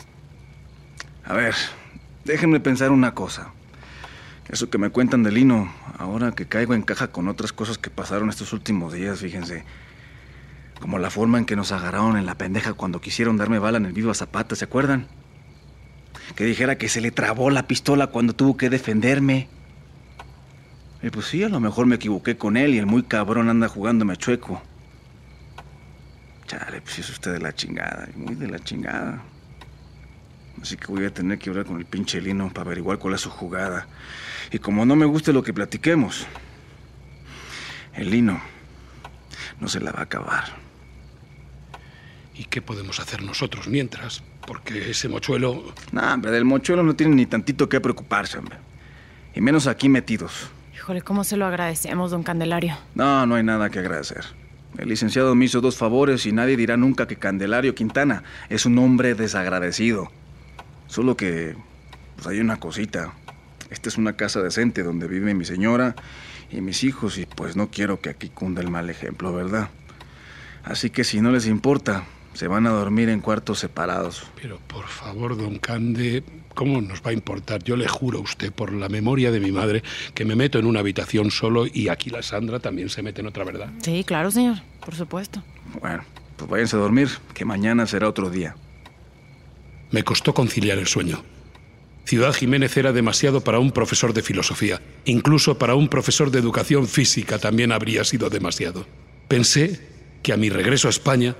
A 1.25 1.33
ver, 1.33 1.55
déjenme 2.23 2.59
pensar 2.59 2.91
una 2.91 3.15
cosa. 3.15 3.51
Eso 4.51 4.69
que 4.69 4.77
me 4.77 4.89
cuentan 4.89 5.23
de 5.23 5.31
Lino, 5.31 5.73
ahora 5.97 6.33
que 6.33 6.45
caigo 6.45 6.73
en 6.73 6.81
caja 6.81 7.07
con 7.07 7.29
otras 7.29 7.53
cosas 7.53 7.77
que 7.77 7.89
pasaron 7.89 8.29
estos 8.29 8.51
últimos 8.51 8.91
días, 8.91 9.19
fíjense. 9.19 9.63
Como 10.81 10.99
la 10.99 11.09
forma 11.09 11.37
en 11.37 11.45
que 11.45 11.55
nos 11.55 11.71
agarraron 11.71 12.17
en 12.17 12.25
la 12.25 12.35
pendeja 12.35 12.73
cuando 12.73 12.99
quisieron 12.99 13.37
darme 13.37 13.59
bala 13.59 13.77
en 13.77 13.85
el 13.85 13.93
Viva 13.93 14.13
Zapata, 14.13 14.57
¿se 14.57 14.65
acuerdan? 14.65 15.07
Que 16.35 16.43
dijera 16.43 16.77
que 16.77 16.89
se 16.89 16.99
le 16.99 17.11
trabó 17.11 17.49
la 17.49 17.65
pistola 17.65 18.07
cuando 18.07 18.33
tuvo 18.33 18.57
que 18.57 18.69
defenderme. 18.69 19.47
Y 21.01 21.09
pues 21.11 21.27
sí, 21.27 21.43
a 21.43 21.49
lo 21.49 21.61
mejor 21.61 21.85
me 21.85 21.95
equivoqué 21.95 22.35
con 22.35 22.57
él 22.57 22.73
y 22.73 22.77
el 22.77 22.87
muy 22.87 23.03
cabrón 23.03 23.47
anda 23.47 23.69
jugándome 23.69 24.17
chueco. 24.17 24.61
Chale, 26.47 26.81
pues 26.81 26.99
es 26.99 27.09
usted 27.09 27.31
de 27.31 27.39
la 27.39 27.53
chingada, 27.53 28.09
muy 28.17 28.35
de 28.35 28.49
la 28.49 28.59
chingada. 28.59 29.23
Así 30.61 30.77
que 30.77 30.87
voy 30.87 31.05
a 31.05 31.13
tener 31.13 31.39
que 31.39 31.49
hablar 31.49 31.65
con 31.65 31.77
el 31.77 31.85
pinche 31.85 32.21
Lino 32.21 32.49
para 32.49 32.67
averiguar 32.67 32.99
cuál 32.99 33.15
es 33.15 33.21
su 33.21 33.29
jugada. 33.29 33.87
Y 34.51 34.59
como 34.59 34.85
no 34.85 34.95
me 34.95 35.05
guste 35.05 35.31
lo 35.31 35.43
que 35.43 35.53
platiquemos, 35.53 36.27
el 37.93 38.09
Lino 38.09 38.41
no 39.59 39.67
se 39.67 39.79
la 39.79 39.91
va 39.91 39.99
a 39.99 40.03
acabar. 40.03 40.43
¿Y 42.35 42.45
qué 42.45 42.61
podemos 42.61 42.99
hacer 42.99 43.21
nosotros 43.21 43.67
mientras? 43.67 44.23
Porque 44.45 44.91
ese 44.91 45.07
mochuelo... 45.07 45.73
No, 45.91 46.13
hombre, 46.13 46.31
del 46.31 46.45
mochuelo 46.45 46.83
no 46.83 46.95
tiene 46.95 47.15
ni 47.15 47.25
tantito 47.25 47.69
que 47.69 47.79
preocuparse, 47.79 48.39
hombre. 48.39 48.57
Y 49.35 49.41
menos 49.41 49.67
aquí 49.67 49.87
metidos. 49.87 50.49
Híjole, 50.73 51.01
¿cómo 51.01 51.23
se 51.23 51.37
lo 51.37 51.45
agradecemos, 51.45 52.11
don 52.11 52.23
Candelario? 52.23 52.75
No, 52.95 53.25
no 53.25 53.35
hay 53.35 53.43
nada 53.43 53.69
que 53.69 53.79
agradecer. 53.79 54.25
El 54.77 54.89
licenciado 54.89 55.35
me 55.35 55.45
hizo 55.45 55.61
dos 55.61 55.77
favores 55.77 56.25
y 56.25 56.31
nadie 56.31 56.57
dirá 56.57 56.75
nunca 56.75 57.07
que 57.07 57.17
Candelario 57.17 57.75
Quintana 57.75 58.23
es 58.49 58.65
un 58.65 58.77
hombre 58.79 59.13
desagradecido. 59.13 60.11
Solo 60.87 61.15
que, 61.15 61.55
pues 62.15 62.27
hay 62.27 62.39
una 62.39 62.57
cosita. 62.57 63.13
Esta 63.71 63.87
es 63.89 63.97
una 63.97 64.13
casa 64.13 64.41
decente 64.43 64.83
donde 64.83 65.07
vive 65.07 65.33
mi 65.33 65.45
señora 65.45 65.95
y 66.51 66.59
mis 66.59 66.83
hijos 66.83 67.17
y 67.17 67.25
pues 67.25 67.55
no 67.55 67.71
quiero 67.71 68.01
que 68.01 68.09
aquí 68.09 68.29
cunda 68.29 68.61
el 68.61 68.69
mal 68.69 68.89
ejemplo, 68.89 69.33
¿verdad? 69.33 69.69
Así 70.63 70.89
que 70.89 71.05
si 71.05 71.21
no 71.21 71.31
les 71.31 71.47
importa, 71.47 72.03
se 72.33 72.47
van 72.47 72.67
a 72.67 72.71
dormir 72.71 73.07
en 73.07 73.21
cuartos 73.21 73.59
separados. 73.59 74.27
Pero 74.39 74.59
por 74.67 74.87
favor, 74.87 75.37
don 75.37 75.57
Cande, 75.57 76.21
¿cómo 76.53 76.81
nos 76.81 77.01
va 77.01 77.11
a 77.11 77.13
importar? 77.13 77.63
Yo 77.63 77.77
le 77.77 77.87
juro 77.87 78.19
a 78.19 78.21
usted, 78.21 78.51
por 78.51 78.73
la 78.73 78.89
memoria 78.89 79.31
de 79.31 79.39
mi 79.39 79.53
madre, 79.53 79.83
que 80.13 80.25
me 80.25 80.35
meto 80.35 80.59
en 80.59 80.65
una 80.65 80.81
habitación 80.81 81.31
solo 81.31 81.65
y 81.65 81.87
aquí 81.87 82.09
la 82.09 82.21
Sandra 82.21 82.59
también 82.59 82.89
se 82.89 83.01
mete 83.01 83.21
en 83.21 83.27
otra, 83.27 83.45
¿verdad? 83.45 83.69
Sí, 83.81 84.03
claro, 84.03 84.31
señor. 84.31 84.57
Por 84.83 84.95
supuesto. 84.95 85.43
Bueno, 85.79 86.03
pues 86.35 86.49
váyanse 86.49 86.75
a 86.75 86.79
dormir, 86.79 87.09
que 87.33 87.45
mañana 87.45 87.87
será 87.87 88.09
otro 88.09 88.29
día. 88.29 88.55
Me 89.91 90.03
costó 90.03 90.33
conciliar 90.33 90.77
el 90.77 90.87
sueño. 90.87 91.23
Ciudad 92.05 92.33
Jiménez 92.33 92.75
era 92.77 92.91
demasiado 92.91 93.41
para 93.41 93.59
un 93.59 93.71
profesor 93.71 94.13
de 94.13 94.21
filosofía. 94.21 94.81
Incluso 95.05 95.57
para 95.57 95.75
un 95.75 95.87
profesor 95.87 96.31
de 96.31 96.39
educación 96.39 96.87
física 96.87 97.39
también 97.39 97.71
habría 97.71 98.03
sido 98.03 98.29
demasiado. 98.29 98.85
Pensé 99.27 99.79
que 100.23 100.33
a 100.33 100.37
mi 100.37 100.49
regreso 100.49 100.87
a 100.87 100.91
España 100.91 101.35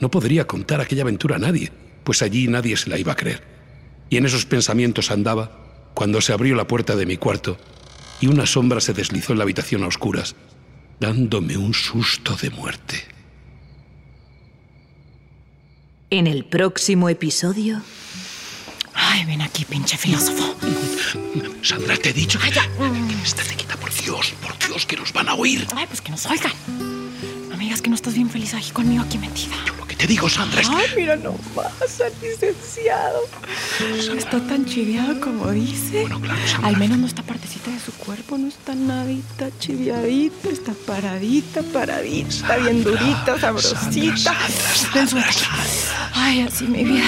no 0.00 0.10
podría 0.10 0.46
contar 0.46 0.80
aquella 0.80 1.02
aventura 1.02 1.36
a 1.36 1.40
nadie, 1.40 1.70
pues 2.04 2.22
allí 2.22 2.48
nadie 2.48 2.76
se 2.76 2.90
la 2.90 2.98
iba 2.98 3.12
a 3.12 3.16
creer. 3.16 3.42
Y 4.10 4.16
en 4.16 4.26
esos 4.26 4.46
pensamientos 4.46 5.10
andaba 5.10 5.90
cuando 5.94 6.20
se 6.20 6.32
abrió 6.32 6.54
la 6.54 6.66
puerta 6.66 6.96
de 6.96 7.06
mi 7.06 7.16
cuarto 7.16 7.58
y 8.20 8.26
una 8.26 8.46
sombra 8.46 8.80
se 8.80 8.92
deslizó 8.92 9.32
en 9.32 9.38
la 9.38 9.44
habitación 9.44 9.82
a 9.82 9.88
oscuras, 9.88 10.36
dándome 11.00 11.56
un 11.56 11.74
susto 11.74 12.36
de 12.36 12.50
muerte. 12.50 13.04
En 16.10 16.26
el 16.26 16.44
próximo 16.44 17.08
episodio... 17.08 17.82
Ay, 18.94 19.24
ven 19.24 19.42
aquí, 19.42 19.64
pinche 19.64 19.96
filósofo. 19.96 20.54
Sandra, 21.62 21.96
te 21.96 22.10
he 22.10 22.12
dicho 22.12 22.38
que... 22.38 22.48
Estate 22.48 23.56
quita, 23.56 23.76
por 23.76 23.92
Dios, 23.92 24.34
por 24.42 24.56
Dios, 24.58 24.86
que 24.86 24.96
nos 24.96 25.12
van 25.12 25.28
a 25.28 25.34
oír. 25.34 25.66
Ay, 25.74 25.86
pues 25.86 26.00
que 26.00 26.10
nos 26.10 26.26
oigan. 26.26 26.52
No 27.48 27.56
me 27.56 27.64
digas 27.64 27.80
que 27.80 27.88
no 27.90 27.96
estás 27.96 28.14
bien 28.14 28.30
feliz 28.30 28.54
aquí 28.54 28.70
conmigo, 28.70 29.02
aquí 29.02 29.18
metida. 29.18 29.56
Lo 29.78 29.86
que 29.86 29.96
te 29.96 30.06
digo, 30.06 30.28
Sandra, 30.28 30.60
es 30.60 30.68
que... 30.68 30.76
Ay, 30.76 30.88
mira 30.96 31.16
nomás 31.16 32.00
al 32.00 32.12
licenciado. 32.22 33.20
Está 34.16 34.46
tan 34.46 34.64
chiviado 34.66 35.20
como 35.20 35.50
dice. 35.50 36.02
Bueno, 36.02 36.20
claro, 36.20 36.46
Sandra. 36.46 36.68
Al 36.68 36.76
menos 36.76 36.98
no 36.98 37.06
está 37.06 37.22
partecita 37.22 37.70
de 37.70 37.80
su 37.80 37.92
cuerpo, 37.92 38.36
no 38.38 38.48
está 38.48 38.74
nadita 38.74 39.50
chiviadita, 39.58 40.48
está 40.50 40.72
paradita, 40.86 41.62
paradita, 41.62 42.28
está 42.28 42.56
bien 42.56 42.84
durita, 42.84 43.40
sabrosita. 43.40 44.16
Sandra, 44.16 45.32
Sandra, 45.32 46.03
Ay, 46.26 46.40
así 46.40 46.66
mi 46.66 46.84
vida. 46.84 47.04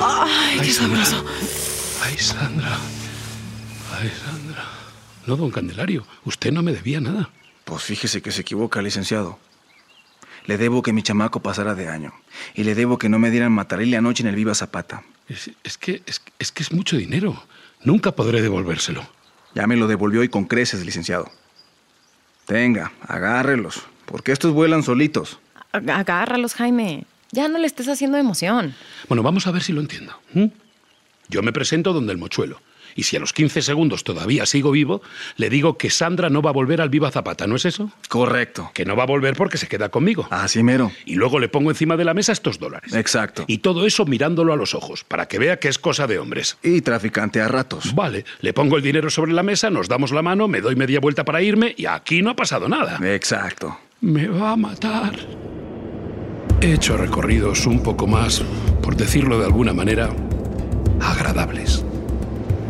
Ay, 0.00 0.58
qué 0.60 0.70
sabroso. 0.72 1.24
Ay, 2.04 2.18
Sandra. 2.18 2.76
Ay, 3.98 4.10
Sandra. 4.24 4.64
No, 5.26 5.36
don 5.36 5.50
Candelario, 5.50 6.06
usted 6.26 6.52
no 6.52 6.62
me 6.62 6.72
debía 6.72 7.00
nada. 7.00 7.30
Pues 7.64 7.82
fíjese 7.84 8.20
que 8.20 8.30
se 8.30 8.42
equivoca, 8.42 8.82
licenciado. 8.82 9.38
Le 10.44 10.58
debo 10.58 10.82
que 10.82 10.92
mi 10.92 11.02
chamaco 11.02 11.40
pasara 11.40 11.74
de 11.74 11.88
año. 11.88 12.12
Y 12.54 12.64
le 12.64 12.74
debo 12.74 12.98
que 12.98 13.08
no 13.08 13.18
me 13.18 13.30
dieran 13.30 13.52
matarile 13.52 13.96
anoche 13.96 14.22
en 14.22 14.28
el 14.28 14.34
Viva 14.36 14.54
Zapata. 14.54 15.02
Es, 15.26 15.50
es 15.64 15.78
que, 15.78 16.02
es, 16.04 16.20
es 16.38 16.52
que 16.52 16.62
es 16.62 16.70
mucho 16.72 16.98
dinero. 16.98 17.42
Nunca 17.82 18.12
podré 18.12 18.42
devolvérselo. 18.42 19.06
Ya 19.54 19.66
me 19.66 19.76
lo 19.76 19.86
devolvió 19.86 20.22
y 20.22 20.28
con 20.28 20.44
creces, 20.44 20.84
licenciado. 20.84 21.30
Tenga, 22.44 22.92
agárrelos, 23.08 23.80
porque 24.04 24.32
estos 24.32 24.52
vuelan 24.52 24.82
solitos. 24.82 25.38
Ag- 25.72 25.90
Agárralos, 25.90 26.52
Jaime. 26.54 27.04
Ya 27.34 27.48
no 27.48 27.58
le 27.58 27.66
estés 27.66 27.88
haciendo 27.88 28.16
emoción. 28.16 28.74
Bueno, 29.08 29.24
vamos 29.24 29.48
a 29.48 29.50
ver 29.50 29.60
si 29.60 29.72
lo 29.72 29.80
entiendo. 29.80 30.12
Yo 31.28 31.42
me 31.42 31.52
presento 31.52 31.92
donde 31.92 32.12
el 32.12 32.18
mochuelo. 32.18 32.60
Y 32.94 33.02
si 33.02 33.16
a 33.16 33.18
los 33.18 33.32
15 33.32 33.60
segundos 33.60 34.04
todavía 34.04 34.46
sigo 34.46 34.70
vivo, 34.70 35.02
le 35.36 35.50
digo 35.50 35.76
que 35.76 35.90
Sandra 35.90 36.30
no 36.30 36.42
va 36.42 36.50
a 36.50 36.52
volver 36.52 36.80
al 36.80 36.90
Viva 36.90 37.10
Zapata, 37.10 37.48
¿no 37.48 37.56
es 37.56 37.64
eso? 37.64 37.90
Correcto. 38.08 38.70
Que 38.72 38.84
no 38.84 38.94
va 38.94 39.02
a 39.02 39.06
volver 39.06 39.34
porque 39.34 39.58
se 39.58 39.66
queda 39.66 39.88
conmigo. 39.88 40.28
Así 40.30 40.62
mero. 40.62 40.92
Y 41.04 41.16
luego 41.16 41.40
le 41.40 41.48
pongo 41.48 41.72
encima 41.72 41.96
de 41.96 42.04
la 42.04 42.14
mesa 42.14 42.30
estos 42.30 42.60
dólares. 42.60 42.94
Exacto. 42.94 43.46
Y 43.48 43.58
todo 43.58 43.84
eso 43.84 44.04
mirándolo 44.04 44.52
a 44.52 44.56
los 44.56 44.76
ojos, 44.76 45.02
para 45.02 45.26
que 45.26 45.40
vea 45.40 45.58
que 45.58 45.66
es 45.66 45.80
cosa 45.80 46.06
de 46.06 46.20
hombres. 46.20 46.56
Y 46.62 46.82
traficante 46.82 47.40
a 47.40 47.48
ratos. 47.48 47.96
Vale, 47.96 48.24
le 48.42 48.52
pongo 48.52 48.76
el 48.76 48.82
dinero 48.84 49.10
sobre 49.10 49.32
la 49.32 49.42
mesa, 49.42 49.70
nos 49.70 49.88
damos 49.88 50.12
la 50.12 50.22
mano, 50.22 50.46
me 50.46 50.60
doy 50.60 50.76
media 50.76 51.00
vuelta 51.00 51.24
para 51.24 51.42
irme 51.42 51.74
y 51.76 51.86
aquí 51.86 52.22
no 52.22 52.30
ha 52.30 52.36
pasado 52.36 52.68
nada. 52.68 53.00
Exacto. 53.12 53.76
Me 54.02 54.28
va 54.28 54.52
a 54.52 54.56
matar. 54.56 55.16
He 56.64 56.72
hecho 56.72 56.96
recorridos 56.96 57.66
un 57.66 57.80
poco 57.80 58.06
más, 58.06 58.42
por 58.80 58.96
decirlo 58.96 59.38
de 59.38 59.44
alguna 59.44 59.74
manera, 59.74 60.08
agradables. 60.98 61.84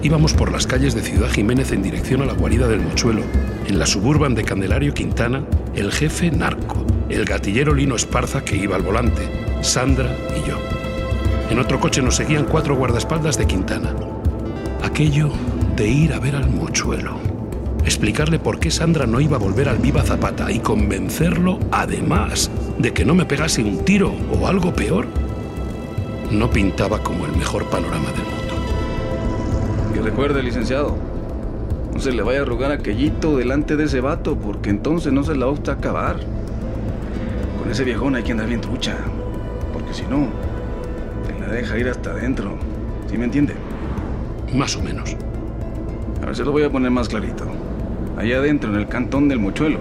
Íbamos 0.02 0.33
por 0.35 0.50
las 0.50 0.66
calles 0.66 0.96
de 0.96 1.02
Ciudad 1.02 1.30
Jiménez 1.30 1.70
en 1.70 1.85
dirección 1.85 2.20
a 2.20 2.24
la 2.24 2.33
guarida 2.33 2.66
del 2.66 2.80
mochuelo, 2.80 3.22
en 3.68 3.78
la 3.78 3.87
suburban 3.87 4.35
de 4.35 4.42
Candelario 4.42 4.94
Quintana, 4.94 5.44
el 5.76 5.92
jefe 5.92 6.33
narco, 6.33 6.85
el 7.09 7.24
gatillero 7.24 7.72
Lino 7.72 7.94
Esparza 7.94 8.44
que 8.44 8.57
iba 8.57 8.74
al 8.74 8.83
volante, 8.83 9.30
Sandra 9.62 10.12
y 10.37 10.48
yo. 10.48 10.59
En 11.48 11.61
otro 11.61 11.78
coche 11.78 12.02
nos 12.02 12.16
seguían 12.16 12.46
cuatro 12.46 12.74
guardaespaldas 12.74 13.38
de 13.38 13.46
Quintana. 13.46 13.94
Aquello 14.83 15.30
de 15.76 15.87
ir 15.87 16.12
a 16.14 16.18
ver 16.18 16.35
al 16.35 16.50
mochuelo, 16.50 17.20
explicarle 17.85 18.38
por 18.38 18.59
qué 18.59 18.70
Sandra 18.70 19.07
no 19.07 19.20
iba 19.20 19.37
a 19.37 19.40
volver 19.40 19.68
al 19.68 19.79
Viva 19.79 20.03
Zapata 20.03 20.51
y 20.51 20.59
convencerlo, 20.59 21.59
además, 21.70 22.51
de 22.79 22.92
que 22.92 23.05
no 23.05 23.14
me 23.14 23.27
pegase 23.27 23.62
un 23.62 23.85
tiro 23.85 24.12
o 24.33 24.47
algo 24.47 24.75
peor, 24.75 25.07
no 26.31 26.51
pintaba 26.51 27.03
como 27.03 27.27
el 27.27 27.33
mejor 27.33 27.64
panorama 27.66 28.11
del 28.11 28.25
mundo. 28.25 29.92
Que 29.92 30.01
recuerde, 30.01 30.42
licenciado, 30.42 30.97
no 31.92 32.01
se 32.01 32.12
le 32.12 32.23
vaya 32.23 32.40
a 32.40 32.42
arrugar 32.42 32.73
aquellito 32.73 33.37
delante 33.37 33.77
de 33.77 33.85
ese 33.85 34.01
vato, 34.01 34.37
porque 34.37 34.70
entonces 34.70 35.12
no 35.12 35.23
se 35.23 35.37
la 35.37 35.47
va 35.47 35.53
a 35.53 35.70
acabar. 35.73 36.16
Con 37.61 37.70
ese 37.70 37.85
viejón 37.85 38.16
hay 38.16 38.23
que 38.23 38.33
andar 38.33 38.49
bien 38.49 38.61
trucha, 38.61 38.97
porque 39.73 39.94
si 39.94 40.03
no, 40.03 40.29
te 41.27 41.38
la 41.38 41.53
deja 41.53 41.79
ir 41.79 41.88
hasta 41.88 42.11
adentro. 42.11 42.57
¿Sí 43.09 43.18
me 43.18 43.27
entiende? 43.27 43.55
Más 44.55 44.75
o 44.77 44.83
menos. 44.83 45.16
A 46.23 46.27
ver, 46.27 46.37
se 46.37 46.44
lo 46.44 46.53
voy 46.53 46.64
a 46.64 46.70
poner 46.70 46.90
más 46.90 47.09
clarito. 47.09 47.44
Allá 48.16 48.38
adentro, 48.38 48.70
en 48.70 48.77
el 48.77 48.88
cantón 48.88 49.29
del 49.29 49.38
mochuelo, 49.38 49.79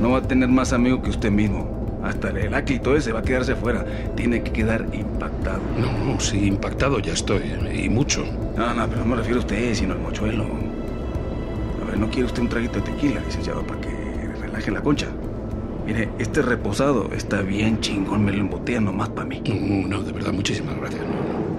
no 0.00 0.10
va 0.10 0.18
a 0.18 0.22
tener 0.22 0.48
más 0.48 0.72
amigo 0.72 1.02
que 1.02 1.10
usted 1.10 1.30
mismo. 1.30 1.74
Hasta 2.02 2.30
el 2.30 2.36
Heráclito 2.36 2.96
ese 2.96 3.12
va 3.12 3.20
a 3.20 3.22
quedarse 3.22 3.52
afuera. 3.52 3.84
Tiene 4.14 4.42
que 4.42 4.52
quedar 4.52 4.86
impactado. 4.92 5.60
No, 5.78 5.92
no, 6.04 6.20
sí, 6.20 6.46
impactado 6.46 6.98
ya 7.00 7.12
estoy, 7.12 7.42
y 7.72 7.88
mucho. 7.88 8.24
No, 8.56 8.74
no, 8.74 8.86
pero 8.88 9.00
no 9.00 9.06
me 9.06 9.16
refiero 9.16 9.38
a 9.38 9.40
usted, 9.40 9.74
sino 9.74 9.94
al 9.94 10.00
mochuelo. 10.00 10.44
A 11.82 11.90
ver, 11.90 11.98
¿no 11.98 12.08
quiere 12.08 12.26
usted 12.26 12.42
un 12.42 12.48
traguito 12.48 12.74
de 12.74 12.82
tequila, 12.82 13.20
licenciado, 13.24 13.62
para 13.62 13.80
que 13.80 13.88
relaje 14.40 14.70
la 14.70 14.80
concha? 14.80 15.06
Mire, 15.86 16.08
este 16.18 16.42
reposado 16.42 17.10
está 17.14 17.42
bien 17.42 17.80
chingón, 17.80 18.24
me 18.24 18.32
lo 18.32 18.38
embotea 18.38 18.80
nomás 18.80 19.08
para 19.10 19.28
mí. 19.28 19.40
No, 19.46 19.86
no, 19.88 20.02
de 20.02 20.12
verdad, 20.12 20.32
muchísimas 20.32 20.76
gracias. 20.76 21.02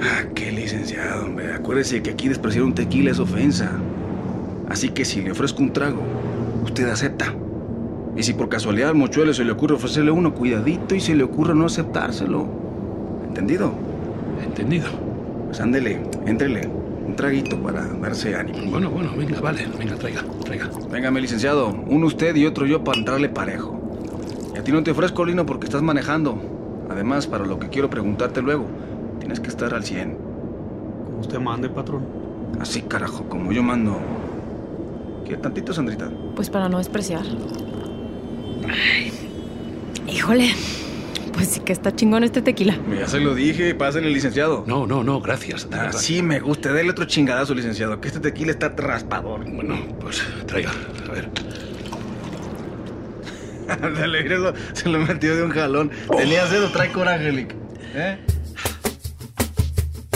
Ah, 0.01 0.23
qué 0.35 0.51
licenciado, 0.51 1.25
hombre. 1.25 1.53
Acuérdese 1.53 2.01
que 2.01 2.11
aquí 2.11 2.27
despreciar 2.27 2.65
un 2.65 2.73
tequila 2.73 3.11
es 3.11 3.19
ofensa. 3.19 3.71
Así 4.69 4.89
que 4.89 5.05
si 5.05 5.21
le 5.21 5.31
ofrezco 5.31 5.61
un 5.61 5.71
trago, 5.71 6.01
usted 6.63 6.89
acepta. 6.89 7.33
Y 8.15 8.23
si 8.23 8.33
por 8.33 8.49
casualidad 8.49 8.89
al 8.89 8.95
mochuelo 8.95 9.33
se 9.33 9.45
le 9.45 9.51
ocurre 9.51 9.75
ofrecerle 9.75 10.11
uno, 10.11 10.33
cuidadito 10.33 10.95
y 10.95 10.99
se 10.99 11.15
le 11.15 11.23
ocurre 11.23 11.53
no 11.53 11.65
aceptárselo. 11.65 12.47
¿Entendido? 13.27 13.71
Entendido. 14.43 14.87
Pues 15.45 15.61
ándele, 15.61 16.01
éntrele. 16.25 16.67
Un 17.07 17.15
traguito 17.15 17.57
para 17.61 17.85
darse 17.85 18.35
ánimo. 18.35 18.71
Bueno, 18.71 18.89
bueno, 18.89 19.11
venga, 19.15 19.39
vale, 19.39 19.65
venga, 19.79 19.95
traiga, 19.95 20.23
traiga. 20.43 20.69
Véngame, 20.91 21.21
licenciado. 21.21 21.69
Uno 21.87 22.07
usted 22.07 22.35
y 22.35 22.45
otro 22.45 22.65
yo 22.65 22.83
para 22.83 22.97
entrarle 22.97 23.29
parejo. 23.29 23.79
Y 24.53 24.57
a 24.57 24.63
ti 24.63 24.71
no 24.73 24.83
te 24.83 24.91
ofrezco, 24.91 25.23
Lino, 25.23 25.45
porque 25.45 25.67
estás 25.67 25.81
manejando. 25.81 26.41
Además, 26.89 27.27
para 27.27 27.45
lo 27.45 27.59
que 27.59 27.69
quiero 27.69 27.89
preguntarte 27.89 28.41
luego, 28.41 28.65
tienes 29.19 29.39
que 29.39 29.47
estar 29.47 29.73
al 29.73 29.85
100. 29.85 30.17
Como 31.05 31.19
usted 31.19 31.39
mande, 31.39 31.69
patrón. 31.69 32.03
Así, 32.59 32.81
carajo, 32.81 33.23
como 33.29 33.53
yo 33.53 33.63
mando. 33.63 33.97
¿Qué 35.27 35.35
tantito, 35.35 35.73
Sandrita? 35.73 36.09
Pues 36.35 36.49
para 36.49 36.69
no 36.69 36.77
despreciar. 36.77 37.23
Ay, 38.69 39.11
híjole, 40.07 40.53
pues 41.33 41.49
sí 41.49 41.59
que 41.59 41.73
está 41.73 41.93
chingón 41.93 42.23
este 42.23 42.41
tequila. 42.41 42.77
Ya 42.97 43.07
se 43.07 43.19
lo 43.19 43.35
dije, 43.35 43.75
pásale, 43.75 44.09
licenciado. 44.09 44.63
No, 44.67 44.87
no, 44.87 45.03
no, 45.03 45.19
gracias. 45.19 45.67
Así 45.71 46.21
me 46.21 46.39
gusta. 46.39 46.71
Dele 46.71 46.91
otro 46.91 47.05
chingadazo, 47.05 47.53
licenciado, 47.53 47.99
que 47.99 48.07
este 48.07 48.21
tequila 48.21 48.51
está 48.51 48.69
raspador. 48.69 49.43
Bueno, 49.43 49.77
pues 49.99 50.23
traiga, 50.45 50.71
a 51.07 51.11
ver. 51.11 51.29
Dale, 53.67 54.23
mira 54.23 54.53
se 54.71 54.87
lo 54.87 54.99
metió 54.99 55.35
de 55.35 55.43
un 55.43 55.51
jalón. 55.51 55.91
Tenía 56.15 56.45
dedo, 56.45 56.71
trae 56.71 56.91
coraje, 56.91 57.33
Lick. 57.33 57.53
¿Eh? 57.95 58.17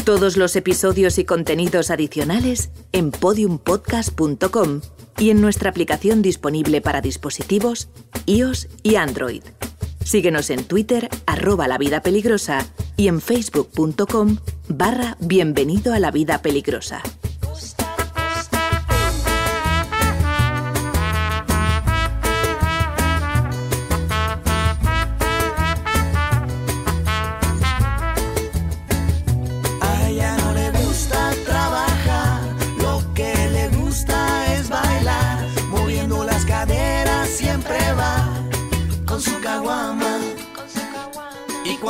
Todos 0.05 0.37
los 0.37 0.55
episodios 0.55 1.19
y 1.19 1.25
contenidos 1.25 1.91
adicionales 1.91 2.71
en 2.93 3.11
podiumpodcast.com 3.11 4.81
y 5.17 5.29
en 5.29 5.41
nuestra 5.41 5.69
aplicación 5.69 6.21
disponible 6.21 6.81
para 6.81 7.01
dispositivos 7.01 7.89
iOS 8.25 8.67
y 8.83 8.95
Android. 8.95 9.43
Síguenos 10.03 10.49
en 10.49 10.63
Twitter, 10.63 11.09
arroba 11.25 11.67
la 11.67 11.77
y 12.97 13.07
en 13.07 13.21
facebook.com 13.21 14.37
barra 14.67 15.17
bienvenido 15.19 15.93
a 15.93 15.99
la 15.99 16.11
vida 16.11 16.41
peligrosa. 16.41 17.01